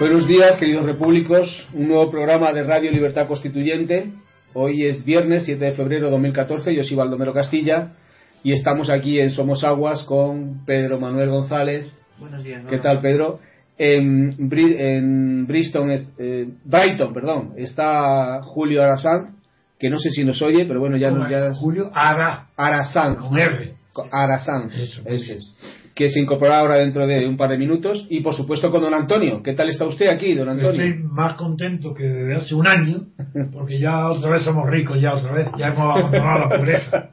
[0.00, 1.68] Buenos días, queridos repúblicos.
[1.74, 4.10] Un nuevo programa de Radio Libertad Constituyente.
[4.54, 6.74] Hoy es viernes 7 de febrero de 2014.
[6.74, 7.92] Yo soy Baldomero Castilla
[8.42, 11.86] y estamos aquí en Somos Aguas con Pedro Manuel González.
[12.18, 12.62] Buenos días.
[12.68, 13.40] ¿Qué tal, Pedro?
[13.78, 19.36] En, Bri- en Bristol, eh, Brighton, perdón, está Julio Arasán,
[19.78, 23.16] que no sé si nos oye, pero bueno, ya, nos ya Julio Ara, Arasán.
[23.16, 23.69] con R.
[24.10, 25.56] Arasán, Eso, es.
[25.94, 28.06] Que se incorporará ahora dentro de un par de minutos.
[28.08, 29.42] Y por supuesto con don Antonio.
[29.42, 30.70] ¿Qué tal está usted aquí, don Antonio?
[30.82, 33.06] Estoy más contento que desde hace un año,
[33.52, 37.10] porque ya otra vez somos ricos, ya otra vez, ya hemos abandonado la pobreza.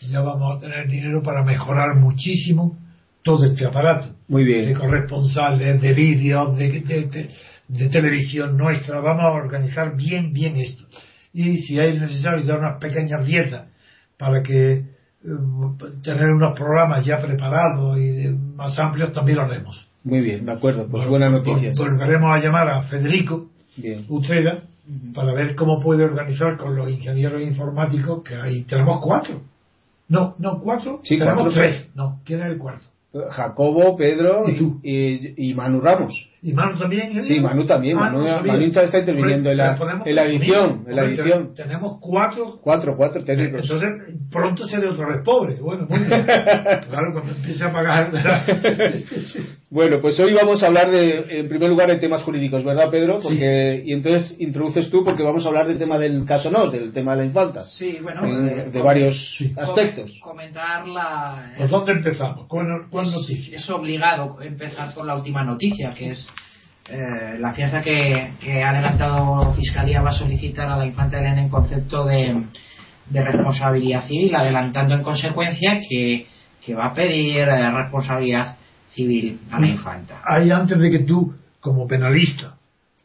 [0.00, 2.78] Y ya vamos a tener dinero para mejorar muchísimo
[3.22, 4.08] todo este aparato.
[4.28, 4.74] Muy De bien.
[4.74, 7.30] corresponsales, de vídeos, de, de- de-
[7.68, 9.00] de televisión nuestra.
[9.00, 10.84] Vamos a organizar bien, bien esto.
[11.32, 13.68] Y si es necesario dar unas pequeñas dietas
[14.18, 14.93] para que
[16.02, 19.86] tener unos programas ya preparados y más amplios, también lo haremos.
[20.04, 20.86] Muy bien, de acuerdo.
[20.86, 21.76] Pues buenas noticias.
[21.78, 24.04] Vol- Volveremos a llamar a Federico Bien.
[24.08, 24.58] Utrera
[25.14, 28.62] para ver cómo puede organizar con los ingenieros informáticos que hay.
[28.64, 29.40] Tenemos cuatro.
[30.08, 31.00] No, no, cuatro.
[31.02, 31.62] Sí, tenemos cuatro.
[31.62, 31.90] tres.
[31.94, 32.84] No, ¿quién es el cuarto?
[33.30, 34.80] Jacobo, Pedro ¿Y tú?
[34.82, 36.28] y, y Manu Ramos.
[36.46, 37.18] ¿Y Manu también?
[37.18, 37.24] ¿eh?
[37.24, 37.96] Sí, Manu también.
[37.96, 38.18] Manu.
[38.22, 40.84] Manu está interviniendo en la, en la edición.
[40.86, 41.54] En la edición.
[41.54, 42.58] te- Tenemos cuatro.
[42.60, 43.62] Cuatro, cuatro técnicos.
[43.62, 43.90] Entonces,
[44.30, 45.54] pronto seré otra vez pobre.
[45.58, 46.22] Bueno, muy bien.
[46.26, 48.12] claro, cuando empiece a pagar.
[49.70, 53.18] Bueno, pues hoy vamos a hablar de, en primer lugar, de temas jurídicos, ¿verdad, Pedro?
[53.20, 56.92] Porque, Y entonces introduces tú porque vamos a habar del tema del caso NOS, del
[56.92, 57.64] tema de la infanta.
[57.64, 59.52] Sí, bueno, Eh, eh, de varios sí.
[59.56, 60.16] aspectos.
[60.22, 61.54] Comentar la.
[61.58, 62.46] ¿Por dónde empezamos?
[62.46, 63.56] ¿Cuál, cuál noticia?
[63.56, 66.28] Es obligado empezar por la última noticia, que es
[66.90, 71.40] eh, la fianza que, que ha adelantado Fiscalía va a solicitar a la infanta Elena
[71.42, 72.42] en concepto de,
[73.10, 76.26] de responsabilidad civil, adelantando en consecuencia que,
[76.64, 78.56] que va a pedir eh, responsabilidad
[78.90, 80.20] civil a la infanta.
[80.26, 82.56] Ahí antes de que tú, como penalista,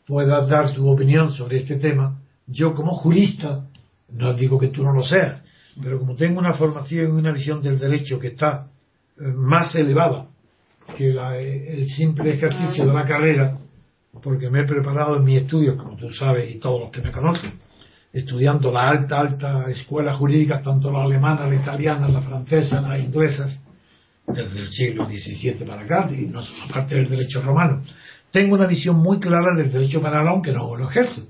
[0.06, 2.18] puedas dar tu opinión sobre este tema,
[2.48, 3.62] yo como jurista,
[4.12, 5.42] no digo que tú no lo seas,
[5.82, 8.68] pero como tengo una formación y una visión del derecho que está
[9.20, 10.26] eh, más elevada
[10.98, 13.58] que la- el simple ejercicio de la carrera,
[14.22, 17.12] porque me he preparado en mis estudios, como tú sabes y todos los que me
[17.12, 17.54] conocen,
[18.12, 23.64] estudiando la alta, alta escuela jurídica, tanto la alemana, la italiana, la francesa, las inglesas,
[24.28, 27.84] desde el siglo XVII para acá, y no aparte del derecho romano.
[28.32, 31.28] Tengo una visión muy clara del derecho penal, aunque no lo ejerzo.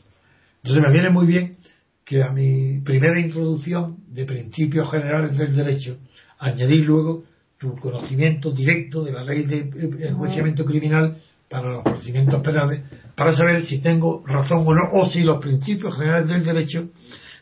[0.64, 1.56] Entonces me viene muy bien
[2.04, 5.98] que a mi primera introducción de principios generales del derecho,
[6.40, 7.24] añadir luego
[7.58, 12.84] tu conocimiento directo de la ley de eh, enjuiciamiento criminal para los procedimientos penales,
[13.16, 16.90] para saber si tengo razón o no, o si los principios generales del derecho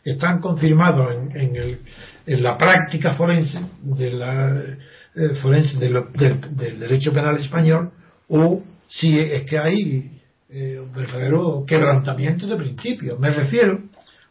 [0.04, 1.78] están confirmados en, en el-
[2.26, 4.62] en la práctica forense de la
[5.14, 5.88] eh, forense de
[6.50, 7.90] del derecho penal español
[8.28, 10.10] o si es que hay
[10.50, 13.18] eh, un verdadero quebrantamiento de principios.
[13.18, 13.80] Me refiero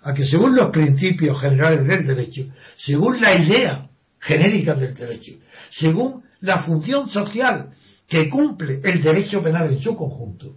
[0.01, 2.44] a que según los principios generales del derecho,
[2.77, 3.88] según la idea
[4.19, 5.33] genérica del derecho,
[5.71, 7.69] según la función social
[8.07, 10.56] que cumple el derecho penal en su conjunto,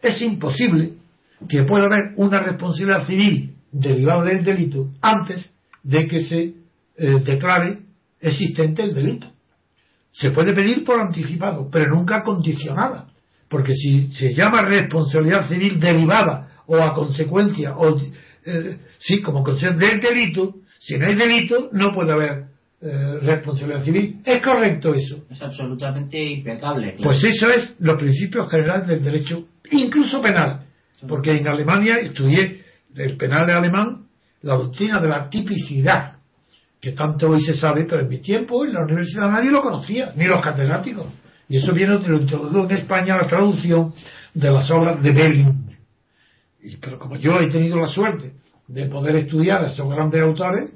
[0.00, 0.92] es imposible
[1.48, 5.52] que pueda haber una responsabilidad civil derivada del delito antes
[5.82, 6.54] de que se
[6.96, 7.78] eh, declare
[8.20, 9.26] existente el delito.
[10.12, 13.08] Se puede pedir por anticipado, pero nunca condicionada,
[13.48, 18.00] porque si se llama responsabilidad civil derivada o a consecuencia, o
[18.44, 22.47] eh, sí, como consecuencia del delito, si no hay delito, no puede haber
[22.80, 24.20] eh, responsabilidad civil.
[24.24, 25.24] ¿Es correcto eso?
[25.30, 26.94] Es absolutamente impecable.
[26.94, 27.10] claro.
[27.10, 30.64] Pues eso es los principios generales del derecho, incluso penal.
[31.06, 32.62] Porque en Alemania estudié
[32.94, 34.06] el penal alemán,
[34.42, 36.18] la doctrina de la tipicidad,
[36.80, 40.12] que tanto hoy se sabe, pero en mi tiempo en la universidad nadie lo conocía,
[40.16, 41.06] ni los catedráticos.
[41.48, 43.92] Y eso viene de lo introdujo en España la traducción
[44.34, 45.76] de las obras de Belling.
[46.62, 48.34] Y, pero como yo he tenido la suerte
[48.66, 50.70] de poder estudiar a esos grandes autores,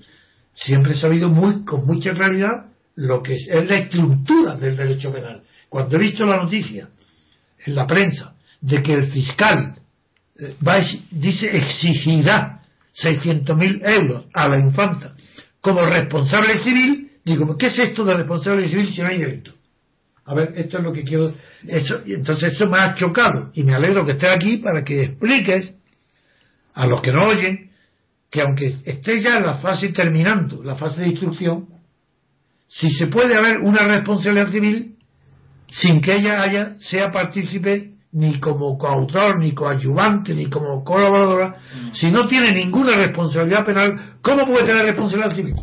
[0.54, 2.66] siempre he sabido muy, con mucha claridad
[2.96, 5.42] lo que es, la estructura del derecho penal.
[5.68, 6.88] Cuando he visto la noticia
[7.64, 9.74] en la prensa de que el fiscal
[10.38, 12.60] eh, va dice exigirá
[12.94, 15.14] 600.000 euros a la infanta
[15.60, 19.52] como responsable civil, digo, ¿qué es esto de responsable civil si no hay delito?
[20.24, 21.34] A ver, esto es lo que quiero.
[21.66, 25.74] Eso, entonces eso me ha chocado y me alegro que estés aquí para que expliques
[26.74, 27.70] a los que no oyen
[28.32, 31.66] que aunque esté ya en la fase terminando, la fase de instrucción,
[32.66, 34.96] si se puede haber una responsabilidad civil
[35.70, 41.56] sin que ella haya, sea partícipe ni como coautor, ni coadyuvante, ni como colaboradora,
[41.92, 45.54] si no tiene ninguna responsabilidad penal, ¿cómo puede tener responsabilidad civil?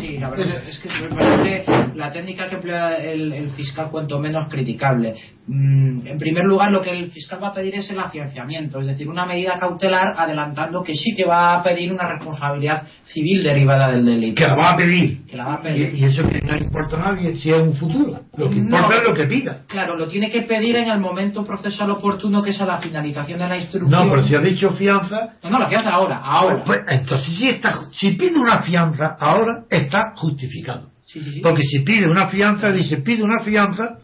[0.00, 1.64] Sí, la verdad es que me parece
[1.96, 5.16] la técnica que emplea el, el fiscal cuanto menos criticable.
[5.52, 8.86] Mm, en primer lugar, lo que el fiscal va a pedir es el afianzamiento, es
[8.86, 13.90] decir, una medida cautelar adelantando que sí que va a pedir una responsabilidad civil derivada
[13.90, 14.36] del delito.
[14.40, 15.26] Que la va a pedir.
[15.26, 15.92] Que la va a pedir.
[15.92, 18.20] Y, y eso que no importa a nadie si es un futuro.
[18.36, 18.92] Lo que importa No.
[18.94, 19.62] es lo que pida.
[19.66, 23.40] Claro, lo tiene que pedir en el momento procesal oportuno, que es a la finalización
[23.40, 24.04] de la instrucción.
[24.06, 26.62] No, pero si ha dicho fianza, No, no, la fianza ahora, ahora.
[26.64, 30.90] pues, entonces si, está, si pide una fianza ahora, está justificado.
[31.06, 31.40] Sí, sí, sí.
[31.40, 33.98] Porque si pide una fianza, dice, pide una fianza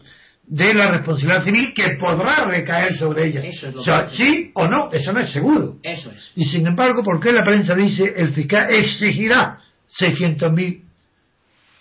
[0.49, 3.41] de la responsabilidad civil que podrá recaer sobre ella.
[3.41, 5.75] Eso es lo o sea, que- sí o no, eso no es seguro.
[5.83, 6.31] Eso es.
[6.35, 9.59] Y sin embargo, ¿por qué la prensa dice el fiscal exigirá
[9.99, 10.81] 600.000?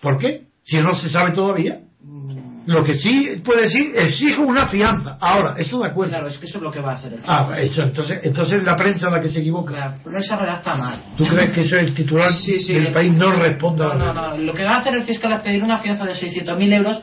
[0.01, 0.43] ¿Por qué?
[0.65, 1.79] Si no se sabe todavía.
[2.03, 5.17] Mm, Lo que sí puede decir, exijo una fianza.
[5.21, 6.11] Ahora, eso de acuerdo.
[6.11, 8.65] Claro, es que eso es lo que va a hacer el Ah, eso, entonces, entonces
[8.65, 9.73] la prensa la que se equivoca.
[9.73, 11.01] La prensa redacta mal.
[11.17, 12.75] ¿Tú crees que eso el titular Sí, sí.
[12.75, 14.39] del país no responde a No, la no, no.
[14.39, 17.01] Lo que va a hacer el fiscal es pedir una fianza de 600.000 euros.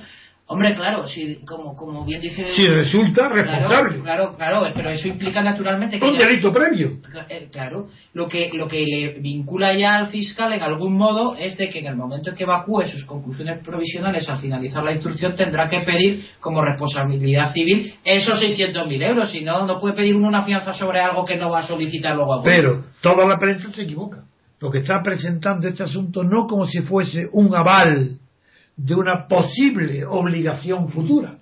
[0.54, 2.46] Hombre, claro, si, como, como bien dice.
[2.56, 4.00] Si resulta Claro, responsable.
[4.02, 6.06] Claro, claro, pero eso implica naturalmente que.
[6.06, 6.92] Un ya- delito previo.
[7.30, 11.58] Eh, Claro, lo que, lo que le vincula ya al fiscal en algún modo es
[11.58, 15.36] de que en el momento en que evacúe sus conclusiones provisionales al finalizar la instrucción
[15.36, 20.28] tendrá que pedir como responsabilidad civil esos 600.000 euros, si no, no puede pedir uno
[20.28, 22.44] una fianza sobre algo que no va a solicitar luego a.
[22.44, 24.24] Pero toda la prensa se equivoca.
[24.60, 28.18] Lo que está presentando este asunto no como si fuese un aval
[28.76, 31.38] de una posible obligación futura.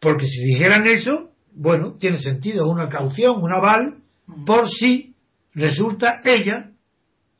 [0.00, 3.98] Porque si dijeran eso, bueno, tiene sentido una caución, un aval,
[4.46, 5.14] por si
[5.54, 6.70] resulta ella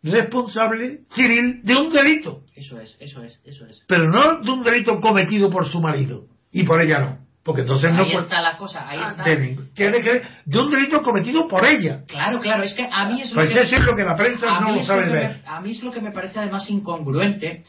[0.03, 3.83] responsable civil de un delito, Eso es, eso es, eso es.
[3.87, 7.93] pero no de un delito cometido por su marido y por ella no, porque entonces
[7.93, 9.25] no ahí está la cosa, ahí Ah, está.
[9.75, 12.03] tiene que- de un delito cometido por ella.
[12.09, 13.61] Claro, claro, es que a mí es lo Pues que...
[13.61, 15.41] eso es lo que la prensa no lo sabe ver.
[15.47, 17.63] a mí es lo que me parece además incongruente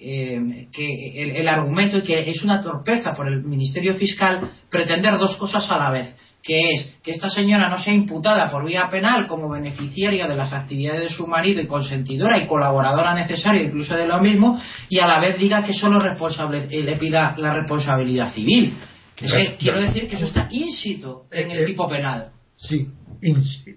[0.00, 5.18] eh, que el, el argumento y que es una torpeza por el Ministerio Fiscal pretender
[5.18, 8.88] dos cosas a la vez que es que esta señora no sea imputada por vía
[8.90, 13.94] penal como beneficiaria de las actividades de su marido y consentidora y colaboradora necesaria incluso
[13.94, 14.58] de lo mismo
[14.88, 18.72] y a la vez diga que solo responsable eh, le pida la responsabilidad civil
[19.20, 22.28] Es que Claro, quiero decir que eso está ínsito en Eh, el eh, tipo penal
[22.56, 22.86] Sí,
[23.20, 23.76] in- sí,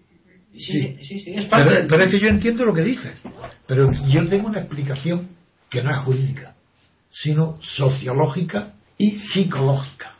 [0.55, 0.97] Sí.
[1.01, 3.11] sí, sí, es parte pero, del- pero es que yo entiendo lo que dices.
[3.67, 5.29] Pero yo tengo una explicación
[5.73, 6.53] que no es jurídica,
[7.11, 10.13] sino sociológica y psicológica.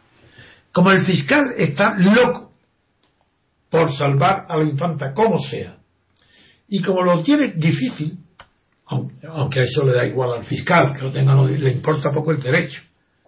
[0.72, 2.52] Como el fiscal está loco
[3.70, 5.78] por salvar a la infanta como sea,
[6.68, 8.18] y como lo tiene difícil,
[8.88, 12.32] aunque, a eso le da igual al fiscal, que lo tenga, no le importa poco
[12.32, 12.82] el derecho,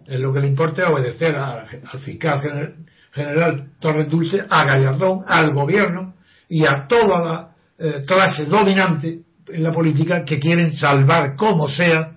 [0.04, 2.74] es lo que le importa es obedecer al fiscal gener-
[3.12, 6.14] general Torres Dulce, a Gallardón, al gobierno
[6.48, 12.15] y a toda la eh, clase dominante en la política que quieren salvar como sea,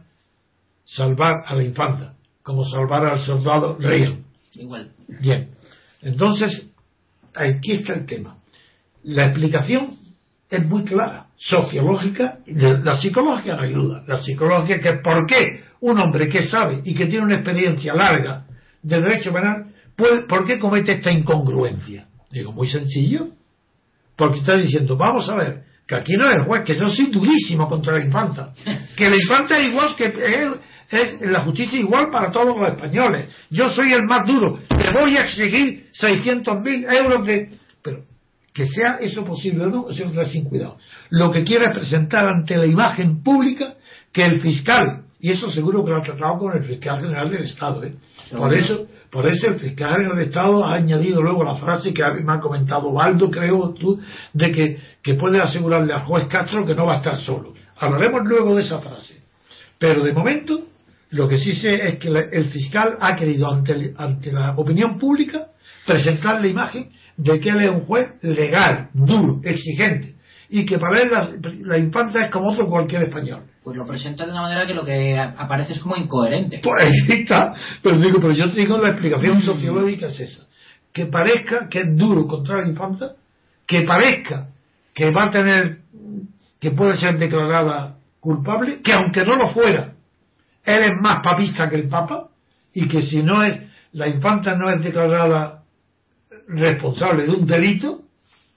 [0.90, 4.24] salvar a la infanta, como salvar al soldado Reagan.
[4.56, 4.92] igual
[5.22, 5.50] Bien,
[6.02, 6.72] entonces,
[7.36, 8.38] aquí está el tema.
[9.04, 9.98] La explicación
[10.50, 14.04] es muy clara, sociológica, la psicológica no ayuda.
[14.08, 18.46] La psicológica que por qué un hombre que sabe y que tiene una experiencia larga
[18.82, 22.08] de derecho penal, puede, ¿por qué comete esta incongruencia?
[22.32, 23.30] Digo, muy sencillo,
[24.16, 27.08] porque está diciendo, vamos a ver, que aquí no es el juez, que yo soy
[27.08, 28.54] durísimo contra la infanta,
[28.96, 30.48] que la infanta es igual que es,
[30.92, 33.30] es la justicia igual para todos los españoles.
[33.50, 37.50] Yo soy el más duro, te voy a exigir 600 mil euros de...
[37.82, 38.04] Pero
[38.54, 40.78] que sea eso posible o no, eso entra sin cuidado.
[41.10, 43.76] Lo que quiere es presentar ante la imagen pública
[44.12, 47.44] que el fiscal, y eso seguro que lo ha tratado con el fiscal general del
[47.44, 47.94] Estado, ¿eh?
[48.36, 52.04] por eso por eso el fiscal general del Estado ha añadido luego la frase que
[52.24, 54.00] me ha comentado Waldo, creo tú,
[54.34, 57.54] de que, que puede asegurarle al juez Castro que no va a estar solo.
[57.78, 59.16] Hablaremos luego de esa frase.
[59.80, 60.66] Pero de momento,
[61.12, 65.48] lo que sí sé es que el fiscal ha querido ante, ante la opinión pública
[65.86, 70.16] presentar la imagen de que él es un juez legal, duro, exigente,
[70.50, 71.30] y que para él la,
[71.64, 73.44] la infanta es como otro cualquier español.
[73.64, 77.22] pues lo presenta de una manera que lo que aparece es como incoherente Pues ahí
[77.22, 77.56] está.
[77.82, 80.48] Pero digo, pero yo te digo la explicación sociológica es esa.
[80.94, 83.14] Que parezca que es duro contra la infanta,
[83.68, 84.48] que parezca
[84.94, 85.78] que va a tener,
[86.60, 89.94] que puede ser declarada culpable, que aunque no lo fuera,
[90.70, 92.28] él es más papista que el Papa,
[92.74, 93.60] y que si no es,
[93.94, 95.64] la infanta no es declarada
[96.48, 98.02] responsable de un delito,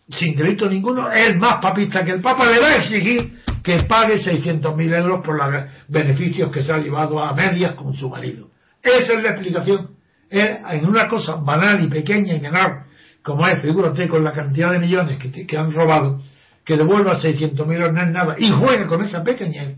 [0.09, 4.17] sin delito ninguno, es más papista que el Papa, le va a exigir que pague
[4.17, 8.49] 600.000 euros por los beneficios que se ha llevado a medias con su marido.
[8.83, 9.91] Esa es la explicación.
[10.29, 12.85] En una cosa banal y pequeña y menor,
[13.23, 16.23] como es, figúrate, con la cantidad de millones que, han robado,
[16.65, 19.77] que devuelva 600.000 euros no es nada, y juega con esa pequeñez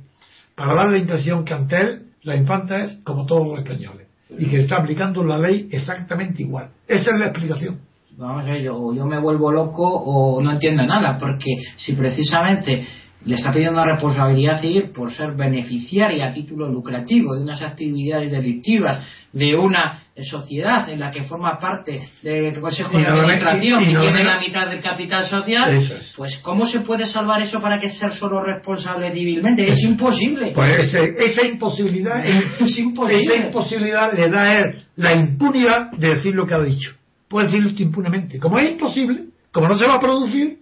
[0.55, 4.09] para dar la impresión que ante él la infanta es como todos los españoles.
[4.37, 6.71] y que está aplicando la ley exactamente igual.
[6.89, 7.79] Esa es la explicación.
[8.17, 12.87] Vamos yo, yo me vuelvo loco o no entiendo nada, porque si precisamente
[13.27, 18.31] le está pidiendo una responsabilidad civil por ser beneficiaria a título lucrativo de unas actividades
[18.31, 24.01] delictivas de una sociedad en la que forma parte del Consejo de Administración y- no
[24.01, 26.15] tiene la mitad del capital social, es.
[26.17, 29.69] pues ¿cómo se puede salvar eso para que ser solo responsable civilmente?
[29.69, 30.53] Es imposible.
[30.55, 33.23] Pues ese- esa imposibilidad es, es imposible.
[33.23, 36.93] esa imposibilidad le da él la impunidad de decir lo que ha dicho.
[37.29, 38.39] Puede decirlo impunemente.
[38.39, 40.59] Como es imposible, como no se va a producir,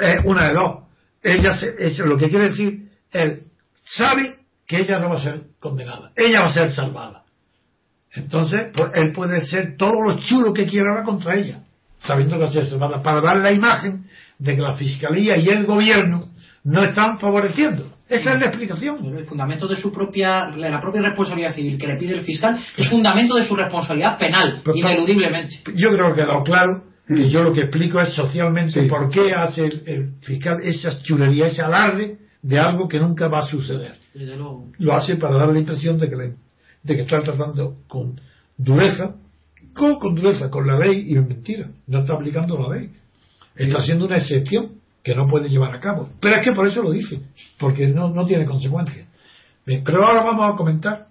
[0.00, 0.85] es una de dos.
[1.26, 3.42] Ella se- lo que quiere decir, él
[3.84, 7.22] sabe que ella no va a ser condenada, ella va a ser salvada.
[8.14, 11.60] Entonces, pues, él puede ser todo lo chulo que quiera ahora contra ella,
[12.00, 14.04] sabiendo que va a ser salvada, para dar la imagen
[14.38, 16.26] de que la fiscalía y el gobierno
[16.64, 17.92] no están favoreciendo.
[18.08, 19.04] Esa es la explicación.
[19.16, 22.88] El fundamento de su propia, la propia responsabilidad civil que le pide el fiscal es
[22.88, 25.56] fundamento de su responsabilidad penal, Pero- ineludiblemente.
[25.74, 28.88] Yo creo que ha quedado claro que yo lo que explico es socialmente Sí.
[28.88, 33.40] por qué hace el, el fiscal esa chulería, ese alarde de algo que nunca va
[33.40, 33.94] a suceder.
[34.14, 34.68] Luego.
[34.78, 36.34] Lo hace para dar la impresión de que, le-
[36.82, 38.20] de que está tratando con
[38.56, 39.14] dureza,
[39.74, 41.68] con, con dureza, con la ley y es mentira.
[41.86, 42.90] No está aplicando la ley.
[43.54, 44.72] Está haciendo una excepción
[45.02, 46.08] que no puede llevar a cabo.
[46.20, 47.20] Pero es que por eso lo dice,
[47.58, 49.06] porque no, no tiene consecuencias.
[49.64, 51.05] Pero ahora vamos a comentar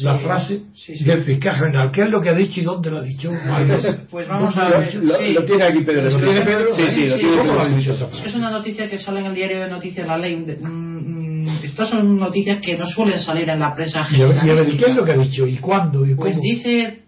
[0.00, 1.04] la Sí, frase sí, sí.
[1.04, 1.90] del fiscal general.
[1.92, 3.32] ¿Qué es lo que ha dicho y dónde lo ha dicho?
[4.10, 4.94] Pues vamos a ver.
[4.96, 5.32] lo- sí.
[5.32, 6.10] lo tiene aquí Pedro.
[6.10, 6.74] ¿Lo tiene Pedro?
[6.74, 7.78] Sí, sí, lo Sí, tiene ¿Cómo lo ha Pedro.
[7.78, 8.36] esa Es frase?
[8.38, 10.34] una noticia que sale en el diario de noticias La Ley.
[10.44, 14.26] de- mm, estas son noticias que no suelen salir en la prensa ver, y a
[14.26, 14.84] ver, ¿y generalística.
[14.84, 15.46] ¿qué es lo que ha dicho?
[15.46, 16.04] ¿Y cuándo?
[16.06, 17.02] ¿Y Pues dice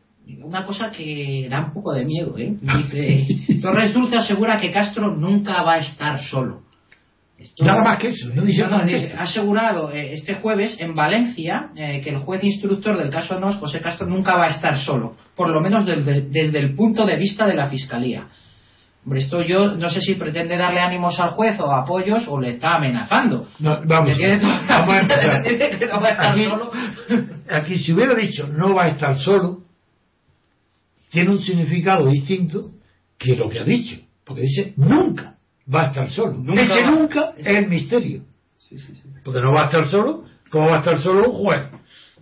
[0.44, 2.54] una cosa que da un poco de miedo, ¿eh?
[2.62, 6.62] Dice, Torres Dulce asegura que Castro nunca va a estar solo.
[7.38, 10.95] Esto- Nada más que eso, no dice No, que ha asegurado eh, este jueves en
[10.95, 14.76] Valencia eh, que el juez instructor del caso Nos, José Castro, nunca va a estar
[14.76, 18.26] solo, por lo menos desde, desde el punto de vista de la Fiscalía.
[19.04, 22.49] Hombre, esto yo no sé si pretende darle ánimos al juez o apoyos o le
[22.50, 23.47] está amenazando.
[23.61, 25.42] No, vamos, Le tiene todo- vamos a empezar.
[25.45, 26.73] le dice que no va a estar Aquí, solo.
[27.50, 29.59] aquí si hubiera dicho no va a estar solo,
[31.11, 32.73] tiene un significado distinto
[33.16, 33.97] que lo que ha dicho.
[34.25, 35.37] Porque dice nunca
[35.72, 36.34] va a estar solo.
[36.34, 38.22] Nunca Ese va- nunca es el misterio.
[39.25, 41.60] Porque no va a estar solo, ¿cómo va a estar solo un juez?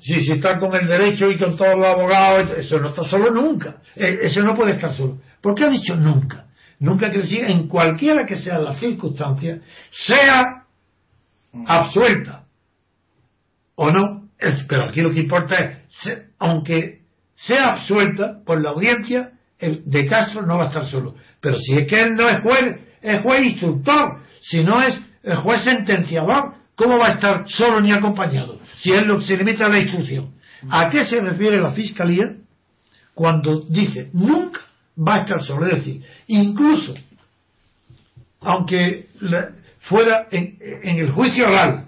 [0.00, 3.31] Si, si está con el derecho y con todos los abogados, eso no está solo
[3.31, 3.76] nunca.
[3.97, 5.19] Eh, Eso no puede estar solo.
[5.41, 6.47] ¿Por qué ha dicho nunca?
[6.79, 9.61] Nunca quiere decir en cualquiera que sea la circunstancia,
[9.91, 10.65] sea
[11.67, 12.45] absuelta
[13.75, 17.00] o no, es- pero aquí lo que importa es, se- aunque
[17.35, 21.15] sea absuelta por la audiencia, el de Castro no va a estar solo.
[21.41, 22.76] Pero si es que él no es juez,
[23.07, 27.93] es juez instructor, si no es el juez sentenciador, ¿cómo va a estar solo ni
[27.93, 28.59] acompañado?
[28.79, 30.35] Si él lo, se limita a la instrucción.
[30.69, 32.35] ¿A qué se refiere la Fiscalía
[33.15, 34.61] cuando dice nunca
[34.97, 35.67] va a estar solo?
[35.67, 36.95] Es decir, incluso
[38.41, 39.07] aunque
[39.81, 41.87] fuera en, en el juicio oral,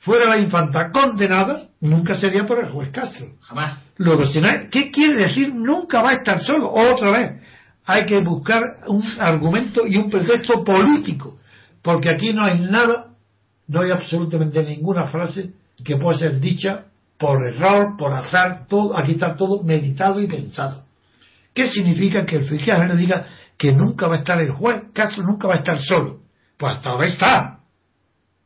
[0.00, 3.26] fuera la infanta condenada, nunca sería por el juez Castro.
[3.40, 3.78] Jamás.
[3.96, 6.70] Luego, si no ¿qué quiere decir nunca va a estar solo?
[6.72, 7.42] Otra vez,
[7.88, 11.38] hay que buscar un argumento y un pretexto político,
[11.82, 13.14] porque aquí no hay nada,
[13.66, 16.84] no hay absolutamente ninguna frase que pueda ser dicha
[17.18, 20.84] por error, por azar, todo, aquí está todo meditado y pensado.
[21.54, 23.26] ¿Qué significa que el fiscal le diga
[23.56, 24.82] que nunca va a estar el juez?
[24.92, 26.20] Castro nunca va a estar solo.
[26.58, 27.60] Pues hasta ahora está.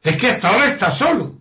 [0.04, 1.34] Es que hasta ahora está solo.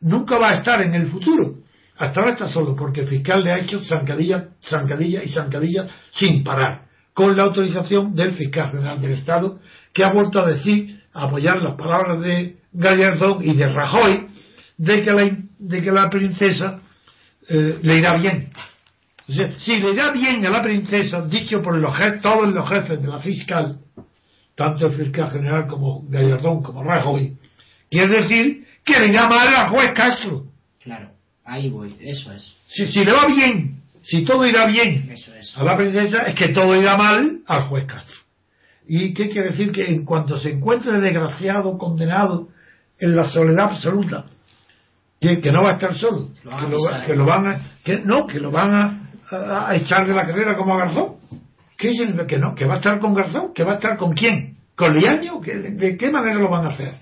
[0.00, 1.56] Nunca va a estar en el futuro.
[1.98, 6.42] Hasta ahora está solo porque el fiscal le ha hecho zancadilla, zancadilla y zancadilla sin
[6.42, 6.93] parar.
[7.14, 9.60] Con la autorización del fiscal general del Estado,
[9.92, 14.26] que ha vuelto a decir, a apoyar las palabras de Gallardón y de Rajoy,
[14.76, 16.80] de que la, de que la princesa
[17.48, 18.50] eh, le irá bien.
[19.28, 22.68] O sea, si le irá bien a la princesa, dicho por los jefes, todos los
[22.68, 23.78] jefes de la fiscal,
[24.56, 27.36] tanto el fiscal general como Gallardón como Rajoy,
[27.90, 30.44] quiere decir que le irá mal al juez Castro.
[30.82, 31.10] Claro,
[31.44, 32.54] ahí voy, eso es.
[32.66, 35.56] Si, si le va bien, si todo irá bien Eso es.
[35.56, 38.16] a la princesa, es que todo irá mal al juez Castro.
[38.86, 39.72] ¿Y qué quiere decir?
[39.72, 42.48] Que en cuanto se encuentre desgraciado, condenado,
[42.98, 44.26] en la soledad absoluta,
[45.20, 47.98] que, que no va a estar solo, Lo que lo, que lo van a, que
[48.00, 51.16] no, que lo van a, a- a echar de la carrera como a Garzón.
[51.78, 52.54] ¿Qué significa que no?
[52.54, 53.52] ¿Que va a estar con Garzón?
[53.54, 54.58] ¿Que va a estar con quién?
[54.76, 55.40] ¿Con Liaño?
[55.40, 56.92] ¿Que- ¿De qué manera lo van a hacer?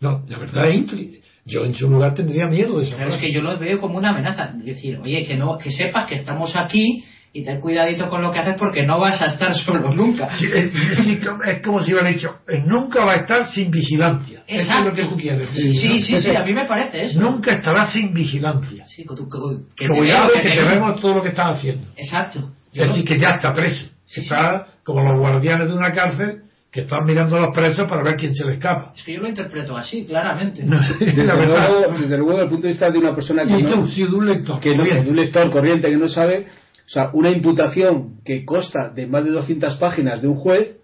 [0.00, 3.16] No, la verdad es intri- Yo en su lugar tendría miedo de esa Pero es
[3.16, 4.54] que yo lo veo como una amenaza.
[4.60, 8.32] Es decir, oye, que no, que sepas que estamos aquí y ten cuidadito con lo
[8.32, 10.28] que haces porque no vas a estar solo nunca.
[10.38, 10.72] Sí, es,
[11.04, 14.42] sí, es como si hubiera dicho, eh, nunca va a estar sin vigilancia.
[14.46, 14.88] Eso es Exacto.
[14.90, 15.90] lo que tú quieres Sí, decir.
[15.90, 16.00] ¿no?
[16.00, 17.20] sí, sí, a mí me parece eso.
[17.20, 18.84] Nunca estará sin vigilancia.
[18.86, 21.56] Sí, que, que- que te Cuidado veo, que te te vemos todo lo que estás
[21.56, 21.86] haciendo.
[21.96, 22.50] Exacto.
[22.72, 23.88] Es decir, que ya está preso.
[24.06, 28.02] Sí, está como los guardianes de una cárcel que están mirando a los presos para
[28.02, 28.92] ver quién se le escapa.
[28.94, 30.62] Es que yo lo interpreto así, claramente.
[30.62, 33.86] No, Desde luego, desde luego, desde el punto de vista de una persona que no,
[33.86, 34.60] de un lector.
[34.60, 36.46] que no- de un lector corriente que no sabe,
[36.86, 40.76] o sea, una imputación que consta de más de 200 páginas de un juez,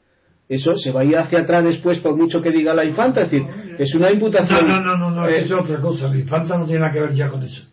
[0.49, 3.31] eso se va a ir hacia atrás después por mucho que diga la infanta, es
[3.31, 3.47] decir,
[3.79, 4.67] es una imputación.
[4.67, 6.09] no, no, no, no, eh, es otra cosa.
[6.09, 7.65] La infanta no tiene nada que ver ya con eso.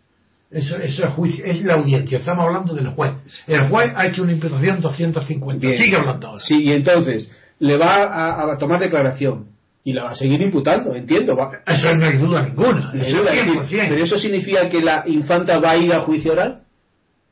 [0.50, 2.18] Eso, eso es juicio, es la audiencia.
[2.18, 3.12] Estamos hablando del juez.
[3.48, 5.66] El juez ha hecho una imputación 250.
[5.66, 5.78] Bien.
[5.78, 6.40] Sigue hablando ahora.
[6.40, 9.46] Sí, y entonces le va a, a tomar declaración
[9.84, 11.36] y la va a seguir imputando, entiendo.
[11.36, 12.80] va- Eso no hay duda ninguna.
[12.80, 13.88] no hay Eso duda, es es decir, 100%.
[13.90, 16.60] pero eso significa que la infanta va a ir a juicio oral.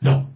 [0.00, 0.28] No.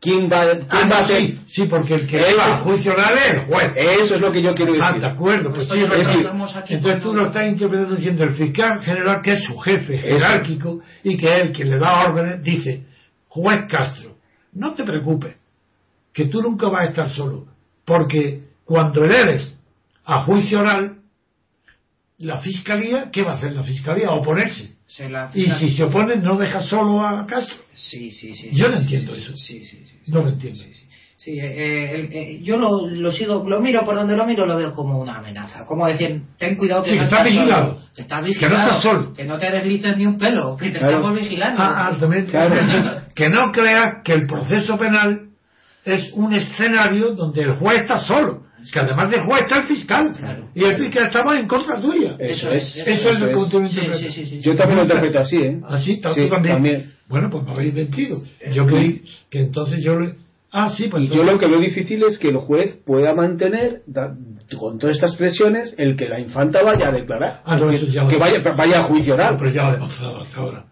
[0.00, 1.20] ¿Quién va, quién Ah, va a hacer?
[1.20, 3.72] sí, sí, porque el que va a es- juicio oral es el juez.
[3.76, 5.00] Eso es lo que yo quiero Ah, decir.
[5.02, 9.22] de acuerdo, pues es decir, aquí entonces tú lo estás interpretando diciendo el fiscal general
[9.22, 12.82] que es su jefe jerárquico y que él quien le da órdenes dice,
[13.28, 14.16] juez Castro,
[14.54, 15.36] no te preocupes,
[16.12, 17.46] que tú nunca vas a estar solo,
[17.84, 19.58] porque cuando eleves
[20.04, 20.98] a juicio oral,
[22.18, 24.10] la fiscalía, ¿qué va a hacer la fiscalía?
[24.10, 24.74] Oponerse.
[24.86, 27.56] Se la- Y si se opone, no deja solo a Castro.
[27.72, 28.50] Sí, sí, sí.
[28.52, 29.36] Yo no sí, entiendo sí, eso.
[29.36, 29.98] Sí, sí, sí.
[30.06, 30.62] No lo entiendo.
[31.16, 34.44] Sí, eh, eh, el- eh, yo lo, lo sigo, lo miro por donde lo miro,
[34.44, 35.64] lo veo como una amenaza.
[35.64, 37.66] Como decir, ten cuidado que Sí, no estás vigilado.
[37.74, 38.60] solo, que estás Que no vigilado.
[38.60, 39.14] estás solo.
[39.14, 40.96] que no te deslices ni un pelo, que te Claro.
[40.96, 41.62] estamos vigilando.
[41.62, 42.54] Ah, ah, también- Claro.
[43.14, 45.28] que no creas que el proceso penal
[45.84, 48.44] es un escenario donde el juez está solo.
[48.70, 50.12] Que además del juez está el fiscal.
[50.18, 50.48] Claro.
[50.54, 52.16] Y el fiscal más en contra tuya.
[52.18, 52.76] Eso es.
[52.76, 53.98] Eso es lo que tú Sí, interpretas.
[54.00, 54.40] sí, sí, sí.
[54.40, 55.60] Yo también lo interpreto así, ¿eh?
[55.68, 56.28] Así, tú también.
[56.54, 56.92] también.
[57.08, 58.22] Bueno, pues me habéis mentido.
[58.52, 60.14] Yo creí que entonces yo le...
[60.54, 64.14] Ah, sí, pues yo lo que veo difícil es que el juez pueda mantener, da-
[64.58, 67.40] con todas estas presiones, el que la infanta vaya a declarar.
[67.46, 69.36] Ah, no, eso ya que vaya, vaya a juicio oral.
[69.38, 70.64] pero ya lo ha demostrado hasta ahora.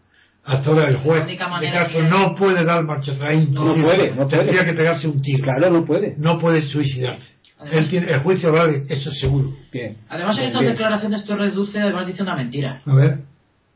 [0.45, 3.49] Hasta ahora el juez de caso no puede dar marcha atrás.
[3.51, 4.45] No puede, no puede.
[4.45, 5.45] Tendría que pegarse un tiro.
[5.45, 6.15] Claro, no puede.
[6.19, 7.35] No puede suicidarse.
[7.61, 9.51] Además- Él tiene, el juicio oral, eso es seguro.
[9.71, 9.99] Bien.
[10.09, 10.73] Además, en estas bien.
[10.73, 12.81] declaraciones esto reduce, además dice una mentira.
[12.87, 13.19] A ver.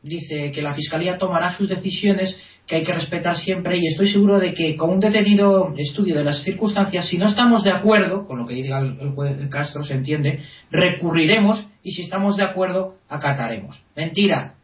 [0.01, 4.39] Dice que la Fiscalía tomará sus decisiones que hay que respetar siempre y estoy seguro
[4.39, 8.39] de que con un detenido estudio de las circunstancias, si no estamos de acuerdo con
[8.39, 12.95] lo que diga el, el juez Castro, se entiende, recurriremos y si estamos de acuerdo,
[13.07, 13.81] acataremos.
[13.95, 14.55] Mentira.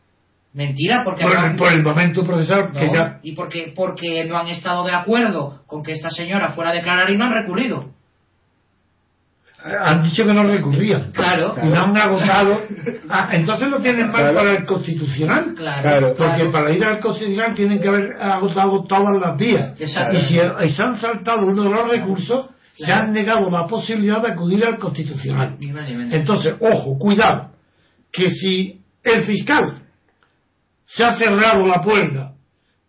[0.54, 1.24] Mentira porque...
[1.58, 5.62] Por, el momento procesal que No, ya y porque, porque no han estado de acuerdo
[5.66, 7.92] con que esta señora fuera a declarar y no han recurrido.
[9.64, 11.12] Han dicho que no recurrían.
[11.12, 12.62] Claro, Y no han agotado.
[13.10, 14.36] Ah, entonces lo tienen mal Claro.
[14.36, 15.54] para el constitucional.
[15.56, 16.14] claro.
[16.18, 16.52] Porque claro.
[16.52, 19.80] para ir al constitucional tienen que haber agotado todas las vías.
[19.80, 20.18] Exacto.
[20.18, 24.22] Y si y se han saltado uno de los recursos, se han negado la posibilidad
[24.22, 25.58] de acudir al constitucional.
[25.60, 26.14] Ni más ni menos.
[26.14, 27.52] Entonces, ojo, cuidado,
[28.12, 29.84] que si el fiscal
[30.86, 32.32] se ha cerrado la puerta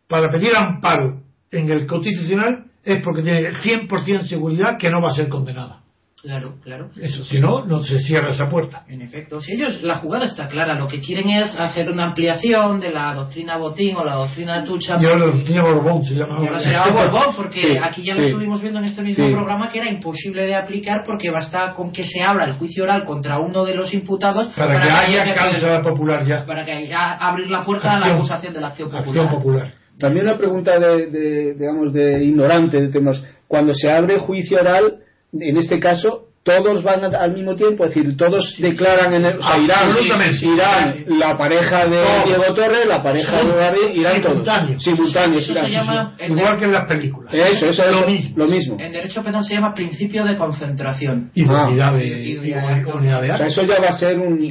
[0.08, 5.12] para pedir amparo en el constitucional, es porque tiene 100% seguridad que no va a
[5.12, 5.81] ser condenada.
[6.22, 6.90] Claro, claro.
[7.00, 8.84] Eso, si no, no se cierra esa puerta.
[8.88, 12.78] En efecto, si ellos, la jugada está clara, lo que quieren es hacer una ampliación
[12.78, 14.98] de la doctrina Botín o la doctrina Tucha.
[15.00, 16.38] Y ahora tiene Borbón, se llama.
[16.40, 18.28] Y ahora será Borbón, porque Sí, aquí ya lo sí.
[18.28, 19.32] estuvimos viendo en este mismo Sí.
[19.32, 23.02] programa que era imposible de aplicar porque basta con que se abra el juicio oral
[23.04, 26.46] contra uno de los imputados Para que haya que causa popular ya.
[26.46, 28.16] para que haya abrir la puerta a la Acción.
[28.18, 29.08] acusación de la acción popular.
[29.08, 29.72] Acción popular.
[29.98, 33.22] También una pregunta de, de, digamos, de ignorante de temas.
[33.48, 34.98] Cuando se abre juicio oral,
[35.32, 39.38] en este caso, todos van a- al mismo tiempo, es decir, todos declaran en el.
[39.38, 39.94] O sea, irán,
[40.42, 42.24] irán la pareja de Todos.
[42.26, 44.32] Diego Torres, la pareja de David, irán todos.
[44.38, 44.82] Simultáneos.
[44.82, 45.42] Simultáneos.
[45.44, 45.70] Eso se irán.
[45.70, 47.32] llama- En Igual que en las películas.
[47.32, 48.34] Eso, eso es lo mismo.
[48.36, 48.76] Lo mismo.
[48.80, 51.30] En derecho penal se llama principio de concentración.
[51.32, 51.66] Y de Ah.
[51.68, 53.92] unidad de, Y- y y unidad de de de O sea, eso ya va a
[53.92, 54.42] ser un-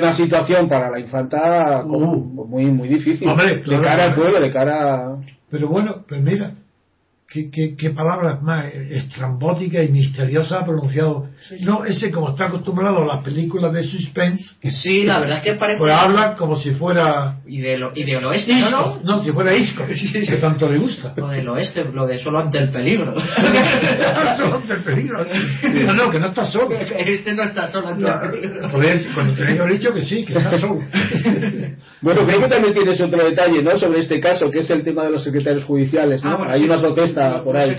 [0.00, 2.46] una situación para la infanta como Uh.
[2.48, 3.28] muy muy difícil.
[3.28, 5.16] Hombre, de claro, cara al pueblo, de cara a...
[5.50, 6.52] Pero bueno, pues mira,
[7.28, 11.28] qué, qué- qué palabras más estrambóticas y misteriosas ha pronunciado.
[11.60, 15.54] No, ese como está acostumbrado a las películas de suspense, Sí, la verdad es que
[15.54, 15.78] parece.
[15.78, 18.68] pues habla como si fuera Y, de lo, y del oeste, ¿no?
[18.68, 19.00] Isco.
[19.04, 21.14] No, si fuera Isco, que tanto le gusta.
[21.16, 23.14] Lo del oeste, lo de solo ante el peligro.
[24.36, 25.24] Solo ante el peligro.
[25.86, 26.68] No, no, que no está solo.
[26.98, 28.68] este no está solo ante el peligro.
[28.70, 30.80] Joder, cuando te he dicho que sí, que está solo.
[32.00, 33.76] Bueno, creo que también tienes otro detalle, ¿no?
[33.78, 36.30] Sobre este caso, que es el tema de los secretarios judiciales, ¿no?
[36.30, 36.66] Ah, bueno, Hay sí.
[36.66, 37.74] una protesta está por ahí.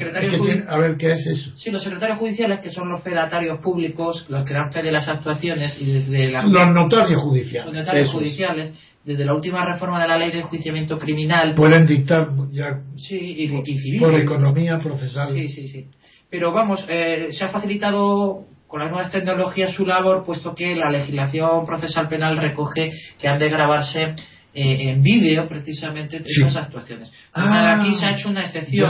[0.67, 1.51] a ver, ¿qué es eso?
[1.55, 5.07] Sí, los secretarios judiciales, que son los fedatarios públicos, los que dan fe de las
[5.07, 6.43] actuaciones y desde la...
[6.43, 7.65] Los notarios judiciales.
[7.65, 8.73] Los notarios judiciales,
[9.03, 11.55] desde la última reforma de la ley de enjuiciamiento criminal...
[11.55, 12.81] Pueden dictar ya...
[12.97, 13.99] Sí, y, civil.
[13.99, 15.33] Por economía procesal.
[15.33, 15.87] Sí, sí, sí.
[16.29, 20.91] Pero vamos, eh, se ha facilitado con las nuevas tecnologías su labor, puesto que la
[20.91, 24.13] legislación procesal penal recoge que han de grabarse
[24.59, 27.13] eh, en vídeo precisamente esas actuaciones.
[27.31, 28.89] Ah, aquí se ha hecho una excepción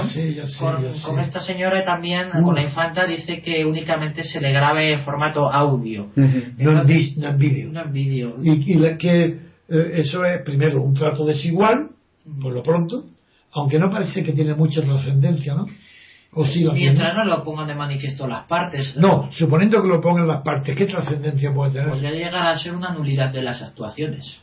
[1.03, 5.01] con, esta señora y también con la infanta dice que únicamente se le grabe en
[5.01, 6.07] formato audio.
[6.15, 6.87] no, en
[7.37, 7.69] vídeo.
[7.69, 8.35] No en vídeo.
[8.41, 11.89] Y, que eh, eso es primero un trato desigual,
[12.41, 13.03] por lo pronto,
[13.51, 15.65] aunque no parece que tiene mucha trascendencia, ¿no?
[16.31, 18.95] O si Mientras no lo pongan de manifiesto las partes.
[18.95, 21.89] No, suponiendo que lo pongan las partes, ¿qué trascendencia puede tener?
[21.89, 24.41] Podría llegar a ser una nulidad de las actuaciones.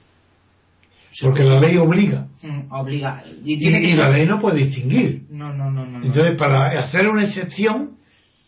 [1.20, 2.26] Porque la ley obliga.
[2.42, 3.22] Mm, obliga.
[3.44, 5.22] Y, la ley no puede distinguir.
[5.30, 6.02] No, no, no, no.
[6.04, 7.96] Entonces, para hacer una excepción,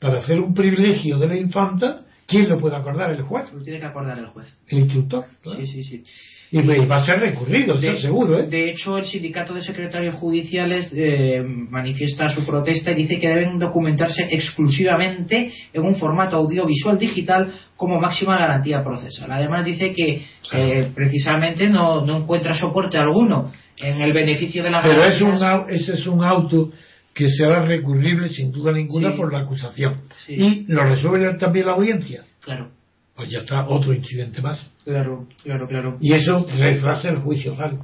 [0.01, 3.11] para hacer un privilegio de la infanta, ¿quién lo puede acordar?
[3.11, 3.53] El juez.
[3.53, 4.47] Lo tiene que acordar el juez.
[4.69, 5.25] El instructor.
[5.57, 6.03] Sí, sí, sí.
[6.51, 8.39] Y, va a ser recurrido, seguro.
[8.39, 8.47] ¿eh?
[8.47, 13.59] De hecho, el sindicato de secretarios judiciales eh, manifiesta su protesta y dice que deben
[13.59, 19.31] documentarse exclusivamente en un formato audiovisual digital como máxima garantía procesal.
[19.33, 24.83] Además, dice que eh, precisamente no, no, encuentra soporte alguno en el beneficio de la
[24.83, 25.33] Pero es un,
[25.69, 26.71] ese es un auto
[27.17, 30.03] que será recurrible sin duda ninguna por la acusación.
[30.29, 32.23] Y lo resuelve también la audiencia.
[32.41, 32.77] Claro
[33.17, 34.75] pues ya está otro incidente más.
[34.85, 35.97] Claro, claro, claro.
[36.03, 37.79] Y eso retrasa el juicio oral.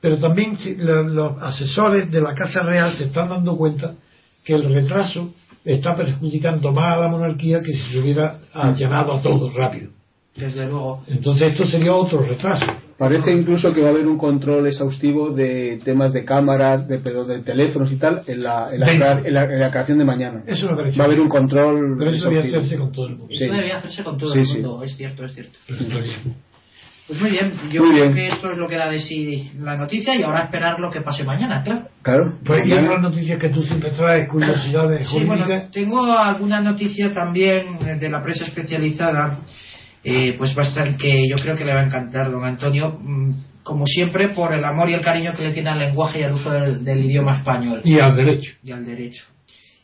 [0.00, 3.94] Pero también los asesores de la Casa Real se están dando cuenta
[4.44, 5.34] que el retraso
[5.66, 9.90] está perjudicando más a la monarquía que si se hubiera allanado a todos rápido.
[10.34, 11.04] Desde luego.
[11.08, 12.66] Entonces esto sería otro retraso.
[12.98, 17.42] Parece incluso que va a haber un control exhaustivo de temas de cámaras, de, de
[17.42, 20.42] teléfonos y tal en la, en la, creación de mañana.
[20.48, 21.94] Eso me Va a haber un control.
[21.96, 23.32] Pero eso debía hacerse con todo el mundo.
[23.32, 25.58] Eso debía hacerse con todo el mundo, es cierto, es cierto.
[27.06, 30.14] Pues muy bien, yo creo que esto es lo que da de sí la noticia
[30.14, 31.88] y ahora esperar lo que pase mañana, claro.
[32.02, 32.38] Claro.
[32.44, 37.78] Pues y otras noticias que tú siempre traes, curiosidades sí, Bueno, tengo alguna noticia también
[37.98, 39.38] de la prensa especializada
[40.04, 42.98] eh, pues va a estar que yo creo que le va a encantar don Antonio
[43.00, 43.30] mm,
[43.62, 46.32] como siempre por el amor y el cariño que le tiene al lenguaje y al
[46.32, 47.82] uso del, idioma español.
[47.84, 48.52] Y al derecho.
[48.62, 49.24] Y al derecho.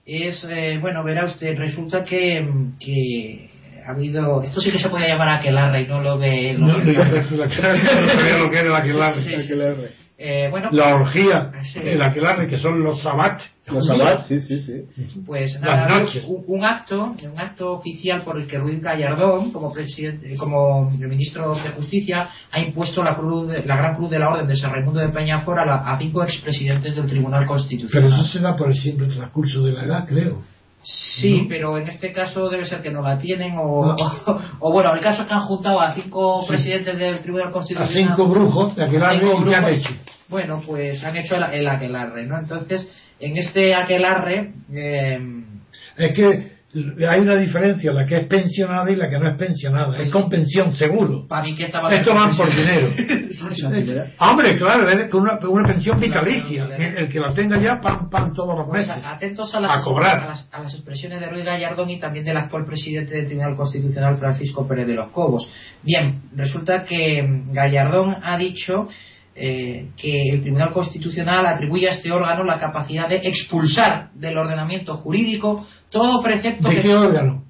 [0.07, 2.47] Es eh, bueno verá usted resulta que,
[2.79, 3.51] que
[3.87, 6.79] ha habido esto sí que se puede llamar aquelarre y no lo de los no,
[6.79, 13.41] no, lo que era aquelarre eh, bueno, la orgía, el aquelarre, que son los sabat.
[13.67, 14.85] Los sabat, sí, sí, sí.
[15.27, 16.05] Pues nada,
[16.47, 21.71] un, acto, un acto oficial por el que Ruiz Gallardón, como presidente, como ministro de
[21.71, 25.09] Justicia, ha impuesto la cruz, la gran cruz de la Orden de San Raimundo de
[25.09, 28.09] Peñafort a, a cinco expresidentes del Tribunal Constitucional.
[28.11, 30.43] Pero eso se da por el simple transcurso de la edad, creo.
[30.85, 33.97] Sí, pero en este caso debe ser que no la tienen o,
[34.61, 37.91] o, bueno, el caso es que han juntado a cinco presidentes del Tribunal Constitucional.
[37.91, 39.89] A cinco brujos de aquelarre y han hecho.
[40.35, 42.37] Bueno, pues han hecho el, el, aquelarre, ¿no?
[42.37, 44.51] Entonces, en este aquelarre...
[44.75, 45.17] Eh,
[45.97, 46.55] es que
[47.09, 49.97] hay una diferencia, la que es pensionada y la que no es pensionada.
[49.97, 51.29] Es con pensión, seguro.
[51.29, 52.91] Para mí que estaba Esto van por dinero.
[54.19, 56.65] Hombre, claro, es con una, una pensión vitalicia.
[56.65, 59.05] El, que la tenga ya, pan, pan todos los pues meses.
[59.07, 63.27] atentos a las, A, las, expresiones de Ruiz Gallardón y también del actual presidente del
[63.27, 65.49] Tribunal Constitucional, Francisco Pérez de los Cobos.
[65.81, 68.89] Bien, resulta que Gallardón ha dicho
[69.37, 74.95] eh, que el Tribunal Constitucional atribuye a este órgano la capacidad de expulsar del ordenamiento
[74.99, 76.69] jurídico todo precepto.
[76.69, 77.43] ¿De qué órgano?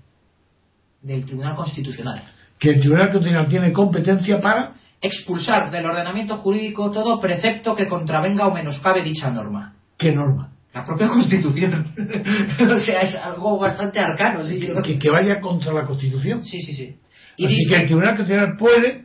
[1.03, 2.23] Del Tribunal Constitucional.
[2.59, 8.47] Que el Tribunal Constitucional tiene competencia para expulsar del ordenamiento jurídico todo precepto que contravenga
[8.47, 9.75] o menoscabe dicha norma.
[9.99, 10.53] ¿Qué norma?
[10.73, 11.93] La propia Constitución.
[12.73, 14.43] o sea, es algo bastante arcano.
[14.45, 14.59] ¿sí?
[14.83, 16.43] Que, que, vaya contra la Constitución.
[16.43, 16.97] Sí, sí, sí.
[17.37, 19.05] Y Así que el Tribunal Constitucional puede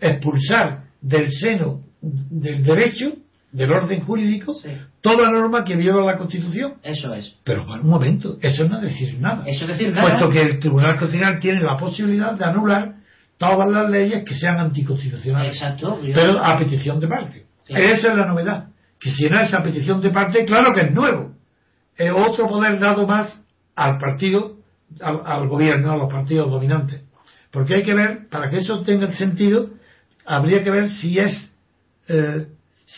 [0.00, 3.12] expulsar del seno del derecho,
[3.52, 4.54] del orden jurídico,
[5.00, 6.74] toda norma que viola la Constitución.
[6.82, 7.36] Eso es.
[7.44, 9.44] Pero un momento, eso no es decir nada.
[9.46, 10.08] Eso es decir nada.
[10.08, 12.96] Puesto que el Tribunal Constitucional tiene la posibilidad de anular
[13.38, 15.54] todas las leyes que sean anticonstitucionales.
[15.54, 16.00] Exacto.
[16.02, 17.46] Pero a petición de parte.
[17.68, 18.68] Esa es la novedad.
[18.98, 21.32] Que si no es a petición de parte, claro que es nuevo.
[21.96, 23.42] Es otro poder dado más
[23.74, 24.56] al partido,
[25.00, 27.02] al, al gobierno, a los partidos dominantes.
[27.50, 29.70] Porque hay que ver, para que eso tenga sentido,
[30.26, 31.52] habría que ver si es
[32.08, 32.46] eh,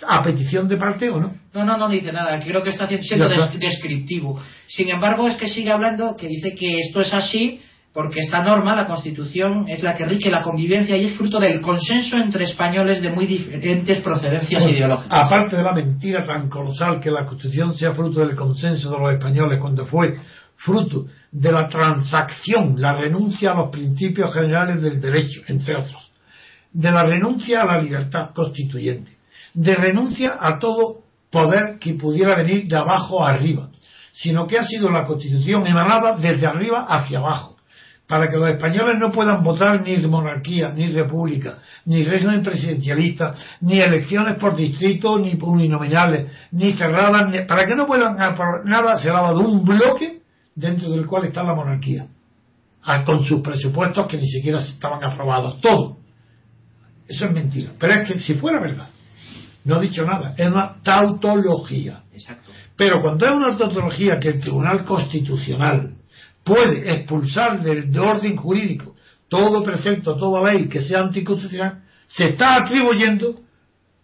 [0.06, 1.34] a petición de parte o no.
[1.54, 2.38] No, no, no dice nada.
[2.40, 4.40] Creo que está siendo descriptivo.
[4.66, 7.60] Sin embargo, es que sigue hablando, que dice que esto es así
[7.92, 11.60] porque esta norma, la Constitución, es la que rige la convivencia y es fruto del
[11.60, 15.26] consenso entre españoles de muy diferentes procedencias ideológicas.
[15.26, 19.14] Aparte de la mentira tan colosal que la Constitución sea fruto del consenso de los
[19.14, 20.16] españoles cuando fue
[20.56, 26.07] fruto de la transacción, la renuncia a los principios generales del derecho, entre otros,
[26.72, 29.12] de la renuncia a la libertad constituyente,
[29.54, 33.70] de renuncia a todo poder que pudiera venir de abajo a arriba,
[34.12, 37.56] sino que ha sido la Constitución emanada desde arriba hacia abajo,
[38.06, 43.80] para que los españoles no puedan votar ni monarquía, ni república, ni régimen presidencialista, ni
[43.80, 49.40] elecciones por distrito, ni uninominales, ni cerradas, para que no puedan nada, se ha dado
[49.40, 50.20] un bloque
[50.54, 52.06] dentro del cual está la monarquía,
[53.04, 55.98] con sus presupuestos que ni siquiera estaban aprobados, todo.
[57.08, 57.72] Eso es mentira.
[57.78, 58.88] Pero es que si fuera verdad,
[59.64, 62.02] no ha dicho nada, es una tautología.
[62.12, 62.52] Exacto.
[62.76, 65.94] Pero cuando es una tautología que el Tribunal Constitucional
[66.44, 68.94] puede expulsar del orden jurídico
[69.28, 73.40] todo precepto, toda ley que sea anticonstitucional, se está atribuyendo